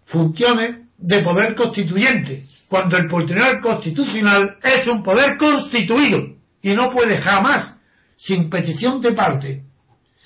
[0.07, 6.19] funciones de poder constituyente, cuando el Tribunal Constitucional es un poder constituido
[6.63, 7.79] y no puede jamás,
[8.17, 9.63] sin petición de parte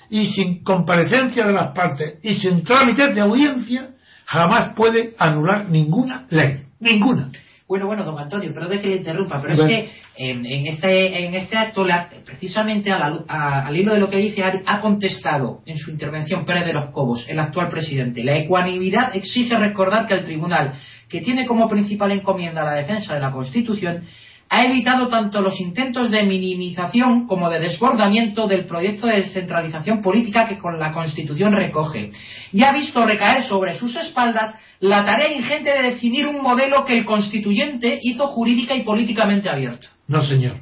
[0.09, 3.89] y sin comparecencia de las partes y sin trámites de audiencia,
[4.25, 7.29] jamás puede anular ninguna ley, ninguna.
[7.69, 11.35] Bueno, bueno, don Antonio, perdón de que le interrumpa, pero es que en, este, en
[11.35, 11.85] este acto,
[12.25, 16.85] precisamente al hilo de lo que dice, ha, contestado en su intervención Pérez de los
[16.85, 18.23] Cobos, el actual presidente.
[18.23, 20.73] La ecuanimidad exige recordar que el tribunal,
[21.07, 24.03] que tiene como principal encomienda la defensa de la Constitución,
[24.49, 30.47] ha evitado tanto los intentos de minimización como de desbordamiento del proyecto de descentralización política
[30.47, 32.11] que con la Constitución recoge,
[32.51, 36.97] y ha visto recaer sobre sus espaldas la tarea ingente de definir un modelo que
[36.97, 39.87] el constituyente hizo jurídica y políticamente abierto.
[40.07, 40.61] No, señor,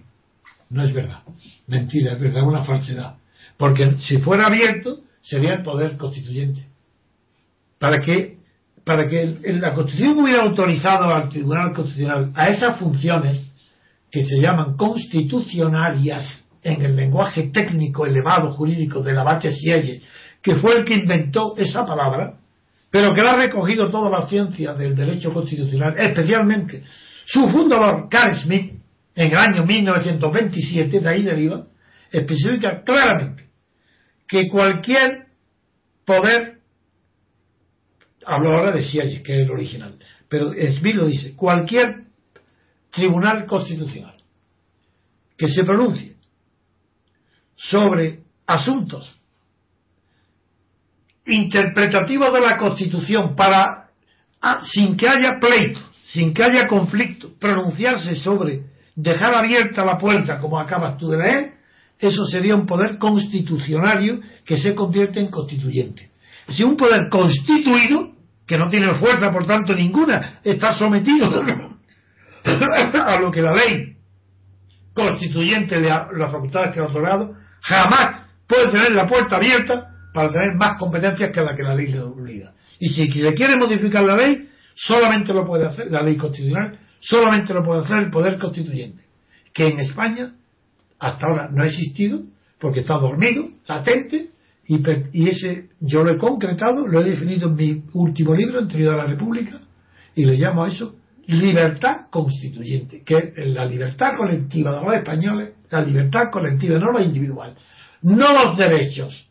[0.70, 1.20] no es verdad.
[1.68, 3.16] Mentira, es verdad, una falsedad.
[3.58, 6.62] Porque si fuera abierto, sería el poder constituyente.
[7.80, 8.38] Para que,
[8.84, 13.47] para que la Constitución hubiera autorizado al Tribunal Constitucional a esas funciones,
[14.12, 20.02] que se llaman constitucionarias en el lenguaje técnico elevado jurídico de la Sieyes,
[20.42, 22.38] que fue el que inventó esa palabra,
[22.92, 26.84] pero que la ha recogido toda la ciencia del derecho constitucional, especialmente
[27.26, 28.74] su fundador, Carl Smith,
[29.16, 31.66] en el año 1927, de ahí deriva,
[32.12, 33.48] especifica claramente
[34.28, 35.26] que cualquier
[36.06, 36.60] poder,
[38.26, 39.98] hablo ahora de Sieyes, que es el original,
[40.30, 42.07] pero Smith lo dice, cualquier
[42.98, 44.16] Tribunal Constitucional
[45.38, 46.16] que se pronuncie
[47.56, 49.16] sobre asuntos
[51.28, 53.90] interpretativos de la Constitución para,
[54.42, 58.64] ah, sin que haya pleito, sin que haya conflicto, pronunciarse sobre
[58.96, 61.54] dejar abierta la puerta, como acabas tú de leer,
[62.00, 66.10] eso sería un poder constitucionario que se convierte en constituyente.
[66.50, 68.14] Si un poder constituido,
[68.48, 71.30] que no tiene fuerza por tanto ninguna, está sometido
[72.48, 73.98] a lo que la ley
[74.94, 80.56] constituyente de las facultades que ha otorgado, jamás puede tener la puerta abierta para tener
[80.56, 82.54] más competencias que la que la ley le obliga.
[82.80, 87.54] Y si se quiere modificar la ley, solamente lo puede hacer la ley constitucional, solamente
[87.54, 89.04] lo puede hacer el poder constituyente,
[89.54, 90.34] que en España
[91.00, 92.22] hasta ahora no ha existido,
[92.60, 94.30] porque está dormido, latente,
[94.68, 94.84] y,
[95.14, 98.98] y ese yo lo he concretado, lo he definido en mi último libro, Teoría de
[98.98, 99.60] la República,
[100.16, 100.97] y le llamo a eso
[101.28, 107.02] libertad constituyente, que es la libertad colectiva de los españoles, la libertad colectiva, no la
[107.02, 107.56] individual,
[108.04, 109.30] no los derechos.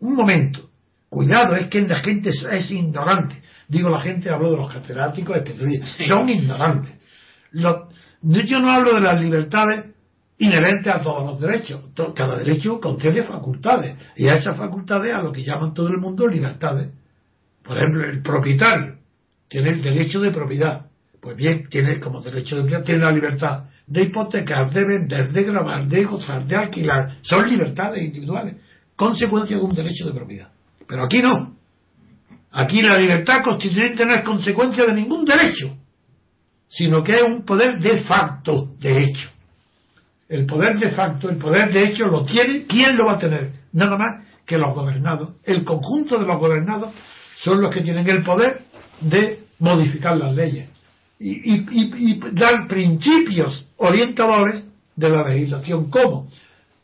[0.00, 0.70] Un momento,
[1.08, 3.42] cuidado, es que la gente es, ignorante.
[3.68, 6.98] Digo, la gente, hablo de los catedráticos especialistas, son ignorantes.
[7.52, 9.94] yo no hablo de las libertades
[10.38, 11.82] inherentes a todos los derechos.
[12.14, 16.26] Cada derecho concede facultades, y a esas facultades a lo que llaman todo el mundo
[16.26, 16.92] libertades.
[17.62, 18.96] Por ejemplo, el propietario
[19.48, 20.85] tiene el derecho de propiedad
[21.26, 25.42] pues bien, tiene como derecho de propiedad, tiene la libertad de hipotecar, de vender, de
[25.42, 27.16] grabar, de gozar, de alquilar.
[27.22, 28.54] Son libertades individuales,
[28.94, 30.48] consecuencia de un derecho de propiedad.
[30.86, 31.56] Pero aquí no.
[32.52, 35.76] Aquí la libertad constituyente no es consecuencia de ningún derecho,
[36.68, 39.28] sino que es un poder de facto, de hecho.
[40.28, 43.50] El poder de facto, el poder de hecho lo tiene, ¿quién lo va a tener?
[43.72, 45.30] Nada más que los gobernados.
[45.42, 46.94] El conjunto de los gobernados
[47.38, 48.60] son los que tienen el poder
[49.00, 50.75] de modificar las leyes
[51.18, 55.90] y, dar principios orientadores de la legislación.
[55.90, 56.28] ¿Cómo?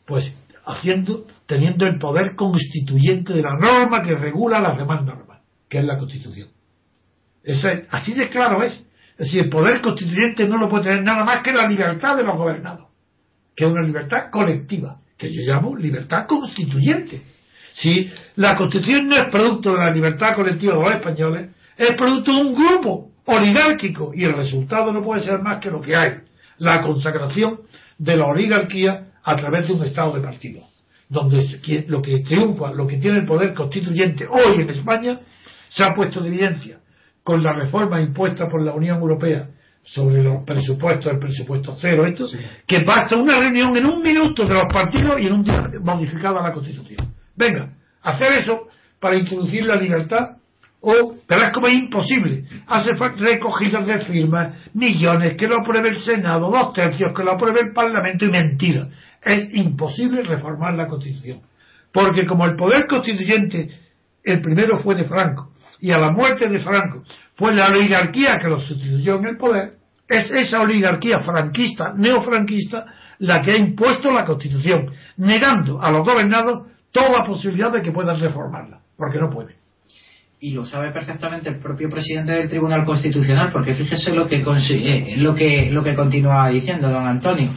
[0.05, 5.79] Pues haciendo, teniendo el poder constituyente de la norma que regula las demás normas, que
[5.79, 6.49] es la Constitución.
[7.89, 8.87] así de claro es.
[9.13, 12.23] Es decir, el poder constituyente no lo puede tener nada más que la libertad de
[12.23, 12.87] los gobernados,
[13.55, 14.99] que es una libertad colectiva.
[15.15, 17.21] que yo llamo libertad constituyente.
[17.75, 22.33] Si la constitución no es producto de la libertad colectiva de los españoles, es producto
[22.33, 26.19] de un grupo oligárquico y el resultado no puede ser más que lo que hay,
[26.57, 27.61] la consagración
[27.97, 30.61] de la oligarquía a través de un estado de partido,
[31.09, 31.45] donde
[31.87, 35.19] lo que triunfa, lo que tiene el poder constituyente hoy en España,
[35.69, 36.79] se ha puesto de evidencia
[37.23, 39.47] con la reforma impuesta por la Unión Europea
[39.85, 42.27] sobre los presupuestos, el presupuesto cero, esto,
[42.65, 46.41] que basta una reunión en un minuto de los partidos y en un día modificada
[46.41, 47.13] la Constitución.
[47.35, 48.67] Venga, hacer eso
[48.99, 50.37] para introducir la libertad,
[50.85, 52.43] o, pero es como imposible.
[52.67, 57.31] Hace falta recogidas de firmas, millones, que lo apruebe el Senado, dos tercios, que lo
[57.31, 58.89] apruebe el Parlamento y mentira.
[59.23, 61.39] Es imposible reformar la Constitución.
[61.93, 63.69] Porque como el poder constituyente,
[64.25, 67.03] el primero fue de Franco, y a la muerte de Franco
[67.35, 69.73] fue la oligarquía que lo sustituyó en el poder,
[70.09, 72.85] es esa oligarquía franquista, neofranquista,
[73.19, 78.19] la que ha impuesto la Constitución, negando a los gobernados toda posibilidad de que puedan
[78.19, 79.62] reformarla, porque no puede.
[80.43, 85.15] Y lo sabe perfectamente el propio presidente del Tribunal Constitucional, porque fíjese lo que, eh,
[85.15, 87.49] lo que, lo que continúa diciendo don Antonio.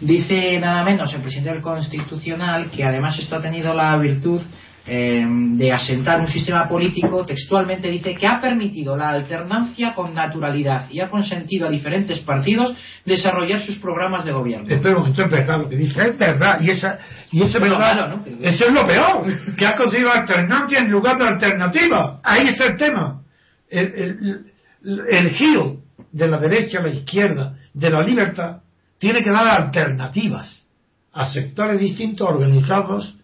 [0.00, 4.40] Dice nada menos el presidente del Constitucional que además esto ha tenido la virtud
[4.84, 10.90] eh, de asentar un sistema político, textualmente dice que ha permitido la alternancia con naturalidad
[10.90, 14.68] y ha consentido a diferentes partidos desarrollar sus programas de gobierno.
[14.68, 16.98] Espera un momento, es verdad, lo que dice es verdad, y, esa,
[17.30, 22.20] y eso, verdad, eso es lo peor, que ha conseguido alternancia en lugar de alternativa.
[22.24, 23.22] Ahí es el tema.
[23.70, 24.46] El,
[24.82, 25.76] el giro
[26.10, 28.62] de la derecha a la izquierda, de la libertad,
[28.98, 30.66] tiene que dar alternativas
[31.12, 33.16] a sectores distintos organizados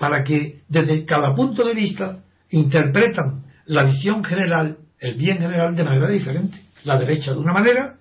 [0.00, 5.84] para que desde cada punto de vista interpretan la visión general, el bien general de
[5.84, 6.58] manera diferente.
[6.84, 7.96] La derecha de una manera,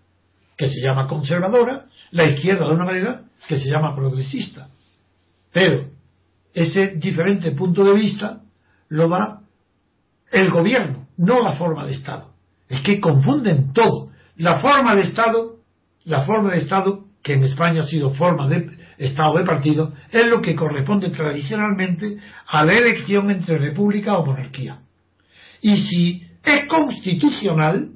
[0.55, 4.69] que se llama conservadora, la izquierda de una manera, que se llama progresista.
[5.51, 5.89] Pero
[6.53, 8.43] ese diferente punto de vista
[8.87, 9.41] lo da
[10.31, 12.31] el gobierno, no la forma de Estado.
[12.69, 14.11] Es que confunden todo.
[14.37, 15.57] La forma de Estado,
[16.05, 20.25] la forma de Estado que en España ha sido forma de Estado de partido, es
[20.25, 24.79] lo que corresponde tradicionalmente a la elección entre república o monarquía.
[25.61, 27.91] Y si es constitucional,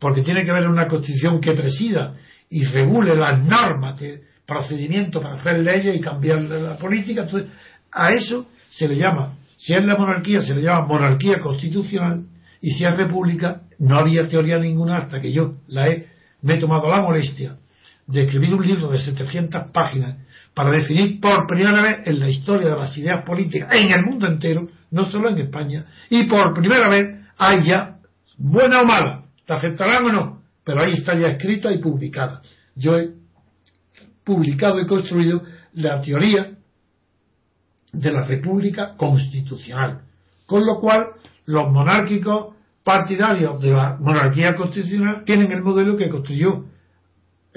[0.00, 2.14] porque tiene que haber una constitución que presida
[2.50, 7.50] y regule las normas de procedimiento para hacer leyes y cambiar la política, entonces
[7.92, 12.24] a eso se le llama, si es la monarquía, se le llama monarquía constitucional,
[12.60, 16.06] y si es república, no había teoría ninguna hasta que yo la he,
[16.42, 17.56] me he tomado la molestia
[18.08, 20.16] de escribir un libro de 700 páginas
[20.54, 24.26] para definir por primera vez en la historia de las ideas políticas en el mundo
[24.26, 27.98] entero, no solo en España, y por primera vez hay ya,
[28.36, 30.42] buena o mala, ¿te aceptarán o no?
[30.64, 32.42] Pero ahí está ya escrita y publicada.
[32.74, 33.10] Yo he
[34.24, 35.42] publicado y construido
[35.74, 36.50] la teoría
[37.92, 40.02] de la República Constitucional,
[40.46, 41.06] con lo cual
[41.46, 46.64] los monárquicos partidarios de la monarquía constitucional tienen el modelo que construyó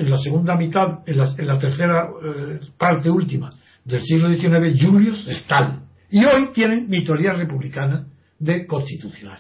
[0.02, 3.52] en la segunda mitad, en la, tercera eh, parte última
[3.86, 5.82] del siglo XIX, Julius Stalin.
[6.10, 8.08] Y hoy tienen mi teoría republicana
[8.40, 9.40] de constitucional.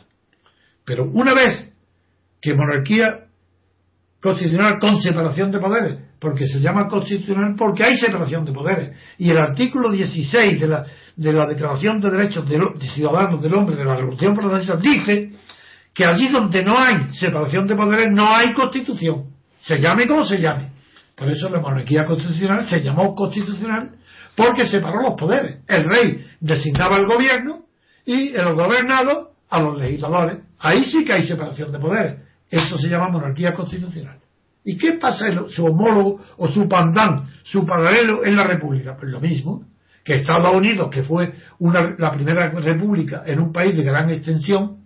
[0.85, 1.73] Pero una vez
[2.39, 3.25] que monarquía
[4.21, 9.31] constitucional con separación de poderes, porque se llama constitucional porque hay separación de poderes, y
[9.31, 13.75] el artículo 16 de la, de la Declaración de Derechos de, de Ciudadanos del Hombre
[13.75, 15.31] de la Revolución Francesa dice
[15.91, 20.39] que allí donde no hay separación de poderes no hay constitución se llame como se
[20.39, 20.71] llame.
[21.15, 23.91] Por eso la monarquía constitucional se llamó constitucional
[24.35, 25.59] porque separó los poderes.
[25.67, 27.65] El rey designaba el gobierno
[28.05, 30.39] y el gobernado a los legisladores.
[30.59, 32.21] Ahí sí que hay separación de poderes.
[32.49, 34.17] Eso se llama monarquía constitucional.
[34.63, 38.95] ¿Y qué pasa en su homólogo o su pandán, su paralelo en la República?
[38.97, 39.65] Pues lo mismo
[40.03, 44.80] que Estados Unidos, que fue una, la primera república en un país de gran extensión,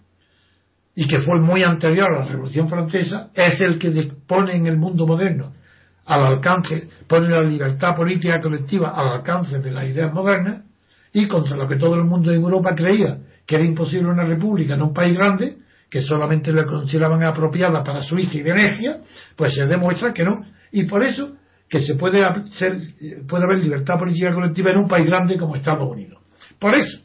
[0.96, 4.78] y que fue muy anterior a la Revolución Francesa, es el que pone en el
[4.78, 5.54] mundo moderno
[6.06, 10.64] al alcance, pone la libertad política colectiva al alcance de las ideas modernas
[11.12, 14.74] y contra lo que todo el mundo en Europa creía que era imposible una república
[14.74, 15.58] en un país grande,
[15.90, 18.98] que solamente la consideraban apropiada para Suiza y Venecia,
[19.36, 20.44] pues se demuestra que no.
[20.72, 21.36] Y por eso
[21.70, 22.80] que se puede, hacer,
[23.28, 26.22] puede haber libertad política colectiva en un país grande como Estados Unidos.
[26.60, 27.00] Por eso,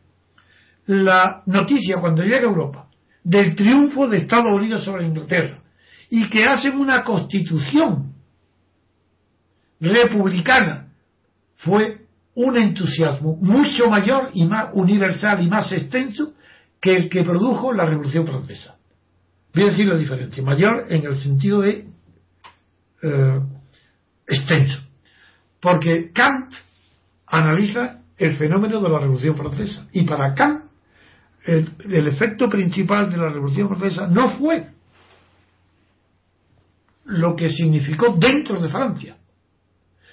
[0.87, 2.80] la noticia cuando llega a Europa
[3.23, 5.63] del triunfo de Estados Unidos sobre Inglaterra
[6.09, 8.15] y que hacen una constitución
[9.79, 10.89] republicana
[11.57, 16.33] fue un entusiasmo mucho mayor y más universal y más extenso
[16.81, 18.77] que el que produjo la Revolución Francesa.
[19.55, 21.87] Voy a decir la diferencia, mayor en el sentido de
[23.03, 23.41] eh,
[24.27, 24.81] extenso.
[25.61, 26.55] Porque Kant
[27.27, 29.87] analiza el fenómeno de la Revolución Francesa.
[29.93, 30.70] Y para Kant,
[31.51, 34.69] el, efecto principal de la Revolución Francesa no fue
[37.07, 39.17] lo que significó dentro de Francia.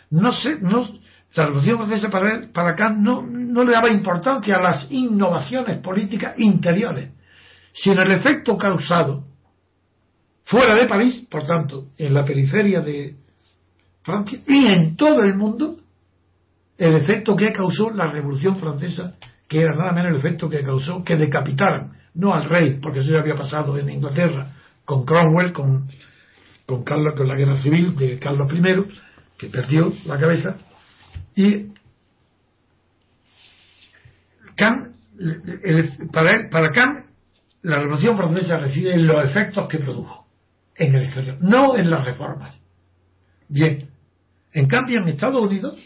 [0.09, 0.87] No sé, no,
[1.35, 6.33] la Revolución Francesa para, para Kant no, no le daba importancia a las innovaciones políticas
[6.39, 7.11] interiores,
[7.71, 9.25] sino el efecto causado
[10.45, 13.15] fuera de París, por tanto, en la periferia de
[14.01, 15.77] Francia y en todo el mundo,
[16.77, 19.15] el efecto que causó la Revolución Francesa,
[19.47, 23.11] que era nada menos el efecto que causó que decapitaran, no al rey, porque eso
[23.11, 24.53] ya había pasado en Inglaterra
[24.85, 25.89] con Cromwell, con,
[26.65, 28.85] con, Carlos, con la guerra civil de Carlos I,
[29.37, 30.57] que perdió la cabeza,
[31.35, 31.67] y
[34.55, 34.95] Kant,
[36.11, 37.05] para, para Kant,
[37.61, 40.25] la Revolución Francesa reside en los efectos que produjo
[40.75, 42.59] en el exterior, no en las reformas.
[43.49, 43.89] Bien,
[44.53, 45.77] en cambio en Estados Unidos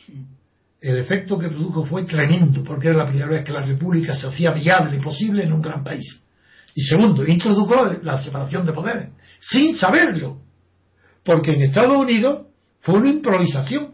[0.81, 4.27] el efecto que produjo fue tremendo, porque era la primera vez que la República se
[4.27, 6.25] hacía viable y posible en un gran país.
[6.73, 9.09] Y segundo, introdujo la separación de poderes,
[9.39, 10.39] sin saberlo,
[11.23, 12.47] porque en Estados Unidos
[12.81, 13.91] fue una improvisación.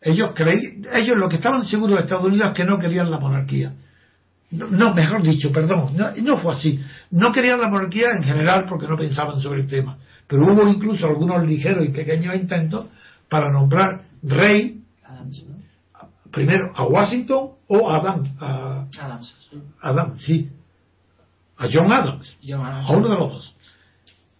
[0.00, 3.20] Ellos creí, ellos lo que estaban seguros de Estados Unidos es que no querían la
[3.20, 3.72] monarquía.
[4.50, 6.80] No, mejor dicho, perdón, no, no, fue así.
[7.10, 9.98] No querían la monarquía en general porque no pensaban sobre el tema.
[10.28, 12.86] Pero hubo incluso algunos ligeros y pequeños intentos
[13.28, 14.82] para nombrar rey
[16.36, 18.86] primero a Washington o a Adam, a,
[19.80, 20.22] Adams.
[20.22, 20.50] sí,
[21.56, 23.56] a John Adams, a uno de los dos.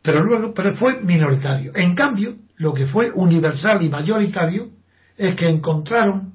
[0.03, 1.72] Pero luego, pero fue minoritario.
[1.74, 4.68] En cambio, lo que fue universal y mayoritario
[5.16, 6.34] es que encontraron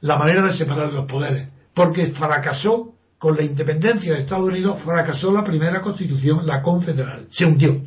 [0.00, 5.30] la manera de separar los poderes, porque fracasó con la independencia de Estados Unidos, fracasó
[5.30, 7.82] la primera constitución, la confederal, se hundió,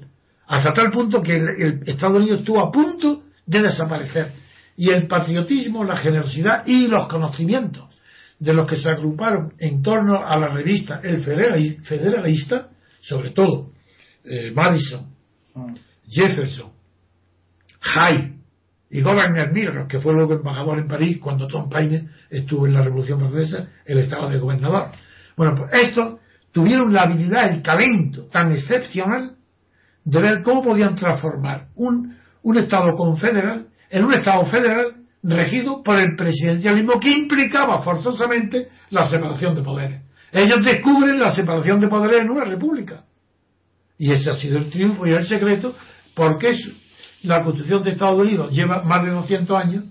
[0.46, 4.45] hasta tal punto que el Estados Unidos estuvo a punto de desaparecer.
[4.78, 7.90] Y el patriotismo, la generosidad y los conocimientos
[8.40, 12.70] de los que se agruparon en torno a la revista El Federalista,
[13.02, 13.72] sobre todo
[14.24, 15.14] eh, Madison,
[16.08, 16.72] Jefferson,
[17.82, 18.34] Hyde
[18.90, 22.82] y Gouverneur Mirror, que fue luego embajador en París cuando Tom Paine estuvo en la
[22.82, 24.90] Revolución Francesa, el estado de gobernador.
[25.38, 26.20] Bueno, pues estos
[26.52, 29.36] tuvieron la habilidad, el talento tan excepcional
[30.04, 35.98] de ver cómo podían transformar un, un Estado confederal en un Estado federal regido por
[35.98, 40.02] el presidencialismo que implicaba forzosamente la separación de poderes.
[40.32, 43.04] Ellos descubren la separación de poderes en una república.
[43.98, 45.76] Y ese ha sido el triunfo y el secreto
[46.14, 46.52] porque
[47.24, 49.84] la Constitución de Estados Unidos lleva más de 200 años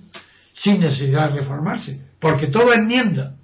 [0.54, 2.00] sin necesidad de reformarse.
[2.20, 3.36] Porque toda enmienda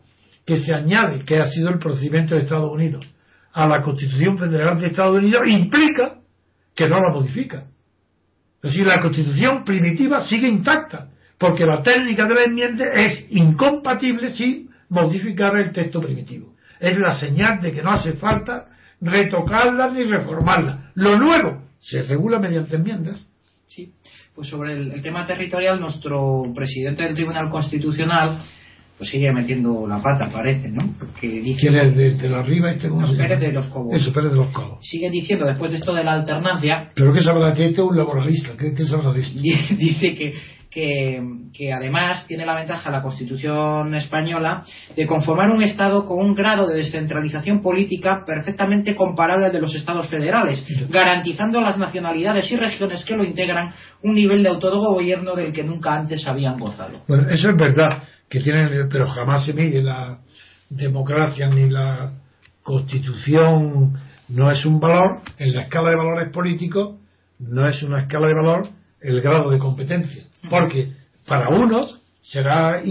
[0.46, 3.06] que se añade, que ha sido el procedimiento de Estados Unidos,
[3.52, 6.20] a la Constitución Federal de Estados Unidos, implica
[6.74, 7.64] que no la modifica.
[8.62, 11.08] Es decir, la constitución primitiva sigue intacta,
[11.38, 16.54] porque la técnica de la enmienda es incompatible sin modificar el texto primitivo.
[16.78, 18.66] Es la señal de que no hace falta
[19.00, 20.90] retocarla ni reformarla.
[20.94, 23.26] Lo nuevo se regula mediante enmiendas.
[23.66, 23.92] Sí,
[24.34, 28.38] pues sobre el tema territorial, nuestro presidente del Tribunal Constitucional
[29.00, 30.94] pues sigue metiendo la pata, parece, ¿no?
[30.98, 32.70] Porque dice, ¿Quién es de, de la arriba?
[32.70, 33.94] Este, los Pérez de los Cobos.
[33.94, 34.86] Eso, Pérez de los Cobos.
[34.86, 36.90] Sigue diciendo, después de esto de la alternancia...
[36.94, 38.50] ¿Pero qué sabrá que este es un laboralista?
[38.58, 39.40] ¿Qué, qué sabrá de esto?
[39.78, 40.34] dice que,
[40.70, 41.20] que,
[41.52, 44.64] que, además tiene la ventaja la Constitución española
[44.94, 49.74] de conformar un Estado con un grado de descentralización política perfectamente comparable al de los
[49.74, 55.34] Estados federales, garantizando a las nacionalidades y regiones que lo integran un nivel de autogobierno
[55.34, 57.00] del que nunca antes habían gozado.
[57.08, 60.18] Bueno, eso es verdad que tienen, pero jamás se mide la
[60.68, 62.12] democracia ni la
[62.62, 63.94] constitución,
[64.28, 66.96] no es un valor, en la escala de valores políticos,
[67.40, 70.24] no es una escala de valor el grado de competencia.
[70.48, 70.92] Porque
[71.26, 72.82] para unos será,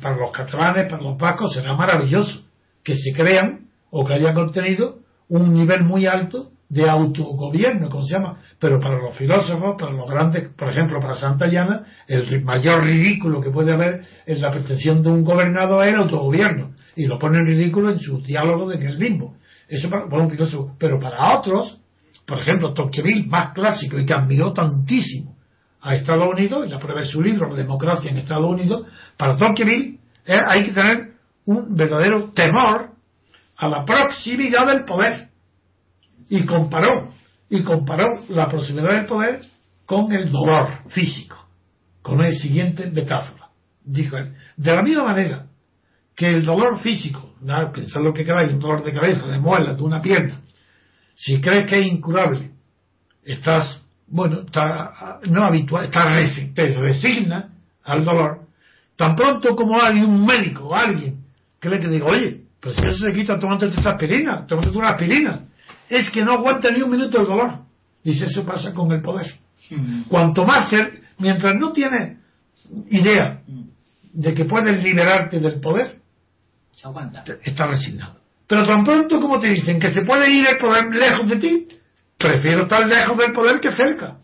[0.00, 2.42] para los catalanes, para los vascos, será maravilloso
[2.82, 8.14] que se crean o que hayan obtenido un nivel muy alto de autogobierno, como se
[8.14, 13.42] llama, pero para los filósofos, para los grandes, por ejemplo, para Santayana, el mayor ridículo
[13.42, 17.46] que puede haber es la pretensión de un gobernador el autogobierno, y lo pone en
[17.46, 19.36] ridículo en su diálogo de el limbo.
[19.68, 21.78] Eso para, un filósofo, pero para otros,
[22.26, 25.31] por ejemplo, Tocqueville, más clásico y que admiró tantísimo
[25.82, 29.98] a Estados Unidos, y la prueba de su libro, Democracia en Estados Unidos, para Tocqueville
[30.24, 31.12] eh, hay que tener
[31.44, 32.90] un verdadero temor
[33.56, 35.28] a la proximidad del poder
[36.30, 37.10] y comparó,
[37.50, 39.40] y comparó la proximidad del poder
[39.84, 41.36] con el dolor físico,
[42.00, 43.48] con el siguiente metáfora.
[43.84, 45.46] Dijo él, de la misma manera
[46.14, 49.74] que el dolor físico, nada, pensad lo que queráis, un dolor de cabeza, de muela,
[49.74, 50.42] de una pierna,
[51.16, 52.52] si crees que es incurable,
[53.24, 53.81] estás,
[54.12, 56.04] bueno, está, no habitual, está
[56.54, 57.48] te resigna
[57.82, 58.42] al dolor,
[58.96, 61.24] Tan pronto como hay un médico o alguien
[61.58, 65.46] que le diga, oye, pues si eso se quita tomando esta aspirina, tomando una aspirina,
[65.88, 67.60] es que no aguanta ni un minuto el dolor.
[68.04, 69.34] Dice, eso pasa con el poder.
[70.08, 72.18] Cuanto más ser, mientras no tienes
[72.90, 73.40] idea
[74.12, 75.98] de que puedes liberarte del poder,
[76.72, 77.24] se aguanta.
[77.44, 78.20] Está resignado.
[78.46, 81.68] Pero tan pronto como te dicen que se puede ir el poder lejos de ti,
[82.22, 84.16] prefiero estar lejos del poder que cerca.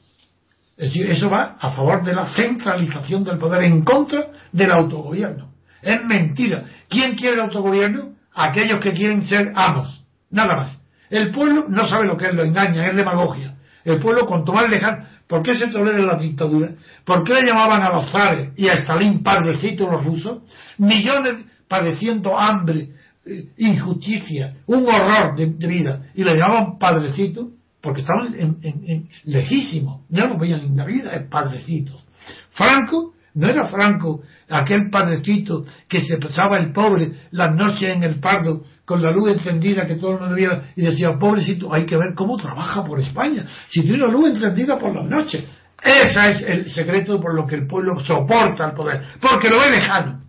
[0.77, 5.51] Es decir, eso va a favor de la centralización del poder en contra del autogobierno.
[5.83, 6.65] Es mentira.
[6.89, 8.15] ¿Quién quiere autogobierno?
[8.33, 10.05] Aquellos que quieren ser amos.
[10.31, 10.83] Nada más.
[11.11, 13.57] El pueblo no sabe lo que es, lo engaña, es demagogia.
[13.85, 15.05] El pueblo, cuanto más lejano.
[15.27, 16.71] ¿Por qué se tolera la dictadura?
[17.05, 20.43] ¿Por qué le llamaban a los zares y a Stalin padrecitos los rusos?
[20.79, 22.89] Millones padeciendo hambre,
[23.27, 27.49] eh, injusticia, un horror de, vida, y le llamaban padrecitos
[27.89, 32.05] porque estaban en, en, lejísimos, no lo veían en la vida, es padrecitos.
[32.51, 34.21] Franco no era Franco
[34.51, 39.31] aquel padrecito que se pasaba el pobre las noches en el pardo con la luz
[39.31, 43.01] encendida que todo el mundo viera y decía, pobrecito, hay que ver cómo trabaja por
[43.01, 45.47] España, si tiene la luz encendida por las noches.
[45.83, 49.71] Ese es el secreto por lo que el pueblo soporta el poder, porque lo ve
[49.71, 50.21] lejano.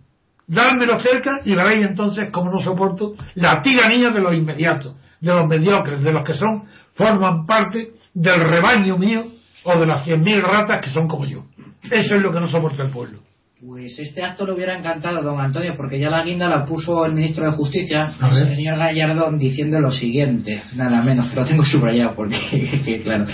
[0.46, 5.46] Dármelo cerca y veréis entonces cómo no soporto la tiranía de los inmediatos, de los
[5.46, 6.64] mediocres, de los que son,
[7.00, 9.24] forman parte del rebaño mío
[9.64, 11.44] o de las cien mil ratas que son como yo.
[11.90, 13.20] Eso es lo que no soporta el pueblo.
[13.66, 17.04] Pues este acto le hubiera encantado a don Antonio, porque ya la guinda la puso
[17.04, 21.64] el ministro de Justicia, el señor Gallardón, diciendo lo siguiente, nada menos, que lo tengo
[21.70, 23.26] subrayado, porque, claro.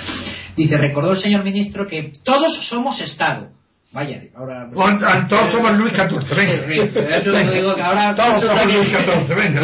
[0.57, 3.51] Dice, recordó el señor ministro que todos somos Estado.
[3.97, 5.27] Vaya, ahora.
[5.27, 7.51] todos somos Luis XIV, venga.
[7.51, 8.15] digo que ahora.
[8.15, 9.61] Todos somos Luis XIV, venga,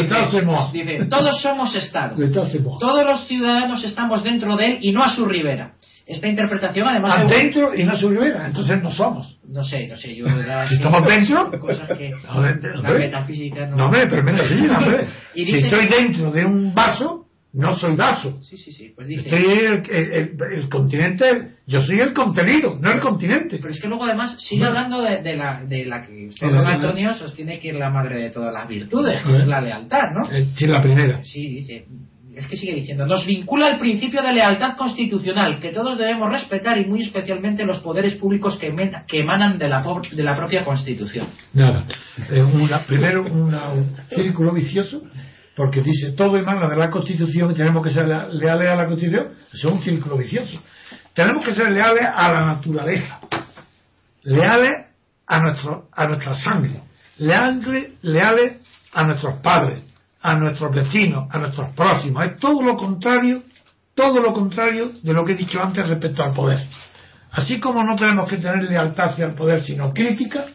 [0.72, 2.16] dice, todos somos Estado.
[2.80, 5.74] Todos los ciudadanos estamos dentro de él y no a su ribera.
[6.06, 7.28] Esta interpretación además...
[7.28, 9.38] Dentro y no su ribera, entonces no somos.
[9.46, 10.26] No sé, no sé, yo...
[10.66, 11.50] si estamos dentro...
[11.60, 12.10] Cosas que
[12.82, 13.76] la metafísica no...
[13.76, 15.06] No, pero metafísica, hombre.
[15.34, 17.21] si estoy dentro de un vaso,
[17.52, 18.42] no soy vaso.
[18.42, 18.92] Sí, sí, sí.
[18.94, 19.28] Pues dice...
[19.30, 23.58] el, continente, yo soy el contenido, no el continente.
[23.58, 27.12] Pero es que luego además sigue hablando de, la, de la que usted, don Antonio,
[27.14, 30.30] sostiene que es la madre de todas las virtudes, que es la lealtad, ¿no?
[30.32, 31.22] Eh, sí, la primera.
[31.22, 31.86] Sí, dice
[32.34, 36.78] es que sigue diciendo, nos vincula el principio de lealtad constitucional que todos debemos respetar
[36.78, 38.68] y muy especialmente los poderes públicos que,
[39.18, 41.26] emanan de la, de la propia Constitución.
[41.52, 41.86] Nada.
[42.30, 42.44] Eh,
[42.86, 43.54] primero, un
[44.08, 45.02] círculo vicioso,
[45.54, 49.32] porque dice todo emana de la Constitución y tenemos que ser leales a la Constitución.
[49.52, 50.60] Eso es un círculo vicioso.
[51.14, 53.20] Tenemos que ser leales a la naturaleza,
[54.22, 54.86] leales
[55.26, 56.80] a, nuestro, a nuestra sangre,
[57.18, 58.60] leales, leales
[58.92, 59.82] a nuestros padres
[60.22, 62.24] a nuestros vecinos, a nuestros próximos.
[62.24, 63.42] Es todo lo contrario,
[63.94, 66.60] todo lo contrario de lo que he dicho antes respecto al poder.
[67.32, 70.46] Así como no tenemos que tener lealtad hacia el poder, sino crítica,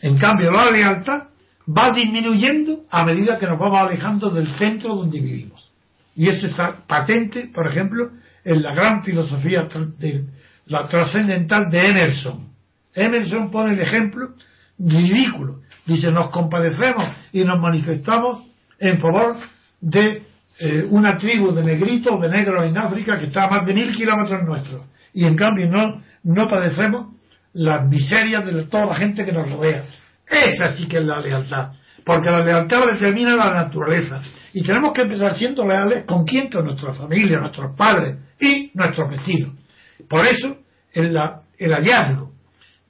[0.00, 1.24] en cambio la lealtad
[1.66, 5.70] va disminuyendo a medida que nos vamos alejando del centro donde vivimos.
[6.14, 8.10] Y eso está patente, por ejemplo,
[8.44, 10.24] en la gran filosofía de
[10.66, 12.48] la trascendental de Emerson.
[12.94, 14.34] Emerson pone el ejemplo
[14.78, 15.60] ridículo.
[15.86, 18.44] Dice, nos compadecemos y nos manifestamos
[18.78, 19.36] en favor
[19.80, 20.22] de
[20.60, 23.74] eh, una tribu de negritos o de negros en África que está a más de
[23.74, 24.82] mil kilómetros nuestros.
[25.14, 27.14] Y en cambio no, no padecemos
[27.54, 29.84] las miserias de toda la gente que nos rodea.
[30.32, 31.72] Esa sí que es la lealtad.
[32.04, 34.20] Porque la lealtad determina la naturaleza.
[34.54, 39.10] Y tenemos que empezar siendo leales con quién, con nuestra familia, nuestros padres y nuestros
[39.10, 39.54] vecinos.
[40.08, 40.56] Por eso,
[40.92, 41.16] el,
[41.58, 42.32] el hallazgo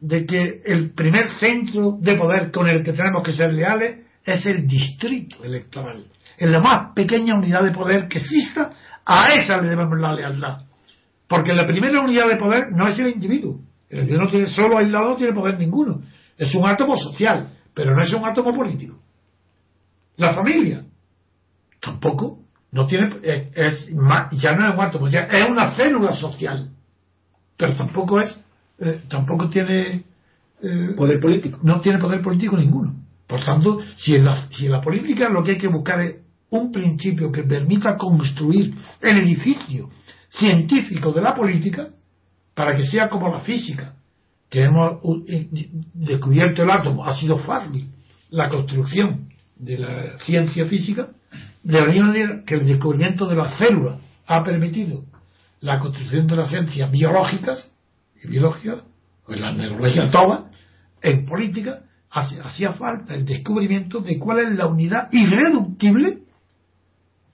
[0.00, 4.46] de que el primer centro de poder con el que tenemos que ser leales es
[4.46, 6.04] el distrito electoral.
[6.38, 8.72] En la más pequeña unidad de poder que exista,
[9.04, 10.62] a esa le debemos la lealtad.
[11.28, 13.60] Porque la primera unidad de poder no es el individuo.
[13.90, 16.02] El individuo no tiene, solo aislado no tiene poder ninguno.
[16.42, 18.98] Es un átomo social, pero no es un átomo político.
[20.16, 20.82] La familia
[21.80, 22.40] tampoco
[22.72, 23.86] no tiene es,
[24.32, 26.70] ya no es un átomo, ya es una célula social,
[27.56, 28.36] pero tampoco es
[28.80, 30.02] eh, tampoco tiene
[30.60, 31.60] eh, poder político.
[31.62, 32.96] No tiene poder político ninguno.
[33.28, 36.16] Por tanto, si en, la, política lo que hay que buscar es
[36.50, 39.90] un principio que permita construir el edificio
[40.30, 41.90] científico de la política
[42.52, 43.94] para que sea como la física,
[44.52, 45.48] que hemos eh,
[45.94, 47.88] descubierto el átomo, ha sido fácil
[48.28, 51.08] la construcción de la ciencia física,
[51.62, 55.04] de la misma manera que el descubrimiento de las células ha permitido
[55.60, 57.72] la construcción de las ciencias biológicas
[58.22, 58.84] y biológicas,
[59.24, 60.50] pues la neurología toda,
[61.00, 66.18] en política, hacía falta el descubrimiento de cuál es la unidad irreductible,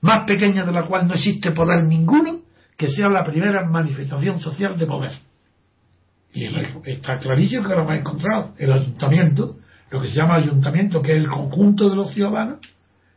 [0.03, 2.43] más pequeña de la cual no existe poder ninguno,
[2.77, 5.28] que sea la primera manifestación social de poder.
[6.33, 6.47] Y
[6.85, 8.55] está clarísimo que lo hemos encontrado.
[8.59, 9.57] El ayuntamiento
[9.91, 12.59] lo que se llama ayuntamiento, que es el conjunto de los ciudadanos,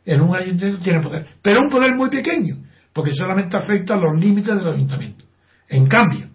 [0.04, 2.56] en un ayuntamiento tiene poder, pero un poder muy pequeño,
[2.92, 5.24] porque solamente afecta a los límites del ayuntamiento.
[5.68, 6.28] En cambio,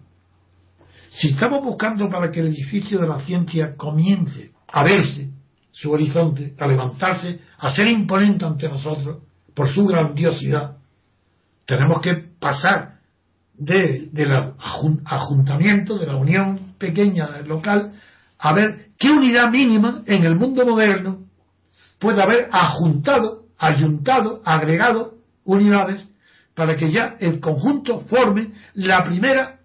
[1.10, 5.30] si estamos buscando para que el edificio de la ciencia comience a verse,
[5.72, 9.18] su horizonte, a levantarse, a ser imponente ante nosotros
[9.54, 10.76] por su grandiosidad,
[11.66, 12.98] tenemos que pasar
[13.54, 14.52] del de
[15.04, 17.92] ajuntamiento, de la unión pequeña local,
[18.38, 21.26] a ver qué unidad mínima en el mundo moderno
[21.98, 25.14] puede haber ajuntado, ayuntado, agregado
[25.44, 26.08] unidades
[26.54, 29.60] para que ya el conjunto forme la primera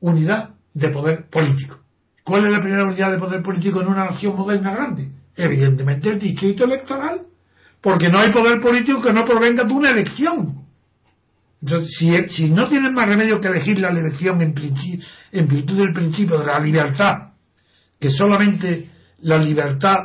[0.00, 1.78] unidad de poder político.
[2.24, 5.10] ¿Cuál es la primera unidad de poder político en una nación moderna grande?
[5.34, 7.22] Evidentemente el distrito electoral,
[7.80, 10.67] porque no hay poder político que no provenga de una elección.
[11.60, 11.96] Entonces,
[12.34, 14.54] si, no tienen más remedio que elegir la elección en,
[15.32, 17.32] en virtud del principio de la libertad,
[17.98, 18.88] que solamente
[19.20, 19.96] la libertad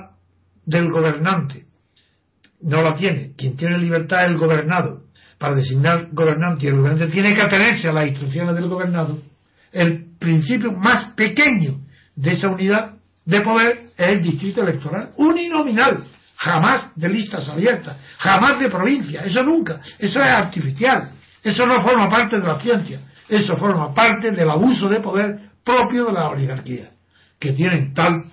[0.65, 1.65] del gobernante
[2.61, 5.03] no la tiene, quien tiene libertad es el gobernado,
[5.37, 9.19] para designar gobernante y el gobernante tiene que atenerse a las instrucciones del gobernado,
[9.71, 11.81] el principio más pequeño
[12.15, 12.93] de esa unidad
[13.25, 16.03] de poder es el distrito electoral uninominal,
[16.37, 21.11] jamás de listas abiertas, jamás de provincia, eso nunca, eso es artificial,
[21.43, 26.05] eso no forma parte de la ciencia, eso forma parte del abuso de poder propio
[26.05, 26.91] de la oligarquía,
[27.39, 28.25] que tienen tal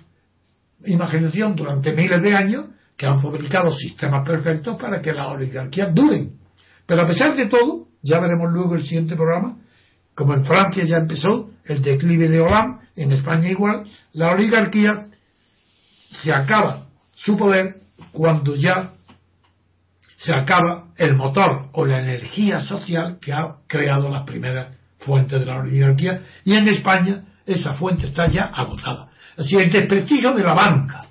[0.85, 2.65] imaginación durante miles de años
[2.97, 6.33] que han fabricado sistemas perfectos para que las oligarquías duren.
[6.85, 9.57] Pero a pesar de todo, ya veremos luego el siguiente programa,
[10.15, 15.07] como en Francia ya empezó el declive de Hollande, en España igual, la oligarquía
[16.23, 17.75] se acaba su poder
[18.11, 18.91] cuando ya
[20.23, 25.45] se acaba el motor o la energía social que ha creado las primeras fuentes de
[25.47, 29.09] la oligarquía y en España esa fuente está ya agotada.
[29.35, 31.05] Así el desprestigio de la banca,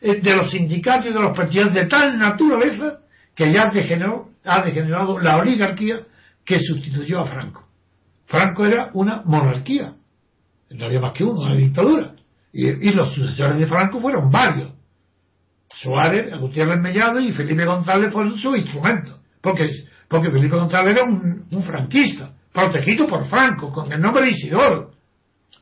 [0.00, 3.00] eh, de los sindicatos y de los partidos de tal naturaleza
[3.34, 5.96] que ya degeneró, ha degenerado la oligarquía
[6.44, 7.66] que sustituyó a Franco.
[8.26, 9.94] Franco era una monarquía,
[10.70, 12.14] no había más que uno, una dictadura.
[12.52, 14.72] Y, y los sucesores de Franco fueron varios.
[15.82, 19.18] Suárez, Gutiérrez Mellado y Felipe González fueron su instrumento.
[19.40, 19.68] Porque,
[20.08, 24.92] porque Felipe González era un, franquista, protegido por Franco, con el nombre de Isidoro.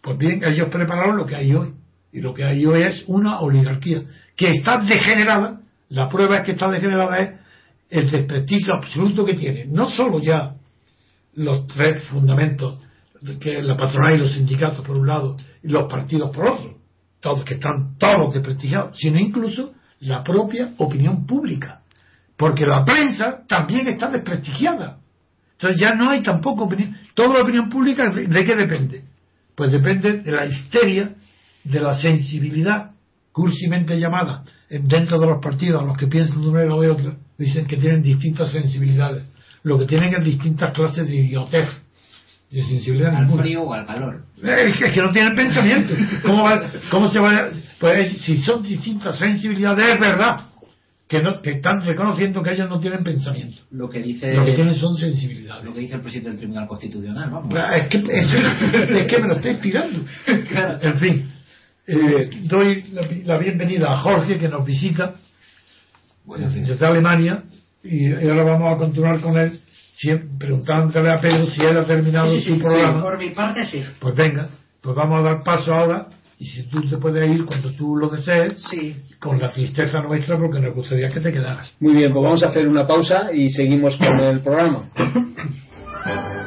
[0.02, 1.74] Pues bien, ellos prepararon lo que hay hoy.
[2.12, 4.02] Y lo que hay hoy es una oligarquía
[4.36, 5.60] que está degenerada.
[5.88, 7.34] La prueba es que está degenerada es
[7.88, 9.66] el desprestigio absoluto que tiene.
[9.66, 10.54] No solo ya
[11.34, 12.78] los tres fundamentos,
[13.40, 16.74] que la patronal y los sindicatos por un lado y los partidos por otro,
[17.20, 21.80] todos que están todos desprestigiados, sino incluso la propia opinión pública.
[22.36, 24.98] Porque la prensa también está desprestigiada.
[25.52, 26.96] Entonces ya no hay tampoco opinión.
[27.14, 29.04] Toda la opinión pública, ¿de qué depende?
[29.54, 31.14] Pues depende de la histeria,
[31.64, 32.92] de la sensibilidad,
[33.30, 37.16] cursimente llamada, dentro de los partidos, a los que piensan de una o de otra,
[37.36, 39.30] dicen que tienen distintas sensibilidades.
[39.62, 41.68] Lo que tienen es distintas clases de idiotez
[42.50, 44.24] de sensibilidad al frío o al calor.
[44.42, 45.94] Es que, no tienen pensamiento.
[46.22, 46.44] ¿Cómo,
[46.90, 47.48] cómo se va
[47.78, 50.42] pues si son distintas sensibilidades es verdad
[51.08, 53.62] que, no, que están reconociendo que ellos no tienen pensamiento.
[53.70, 55.64] Lo que dice lo que tienen son sensibilidades.
[55.64, 57.54] Lo que dice el presidente del tribunal constitucional vamos.
[57.76, 61.30] Es que, es, que me lo está inspirando en fin
[61.86, 62.84] eh, doy
[63.24, 65.14] la, bienvenida a Jorge que nos visita
[66.26, 67.44] desde Alemania
[67.82, 69.58] y ahora vamos a continuar con él
[70.38, 73.02] preguntándole a Pedro si él ha terminado su programa.
[73.02, 73.82] por mi parte sí.
[73.98, 74.48] Pues venga,
[74.80, 78.08] pues vamos a dar paso ahora y si tú te puedes ir cuando tú lo
[78.08, 78.96] desees, sí.
[79.20, 81.76] con la tristeza nuestra porque nos gustaría que te quedaras.
[81.80, 84.88] Muy bien, pues vamos a hacer una pausa y seguimos con el programa.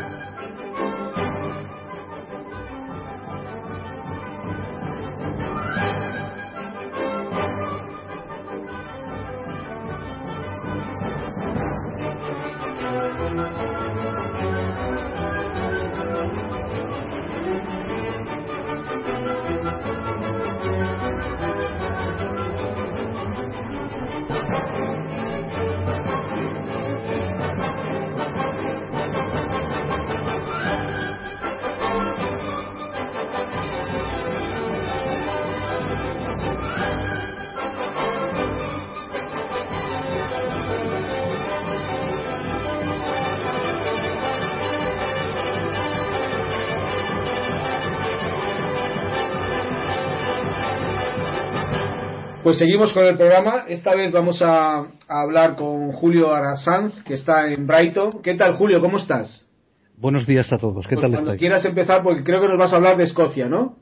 [52.63, 53.65] seguimos con el programa.
[53.67, 58.21] Esta vez vamos a, hablar con Julio Arasanz, que está en Brighton.
[58.23, 58.79] ¿Qué tal, Julio?
[58.79, 59.45] ¿Cómo estás?
[59.97, 60.87] Buenos días a todos.
[60.87, 63.49] ¿Qué pues tal cuando quieras empezar, porque creo que nos vas a hablar de Escocia,
[63.49, 63.75] ¿no?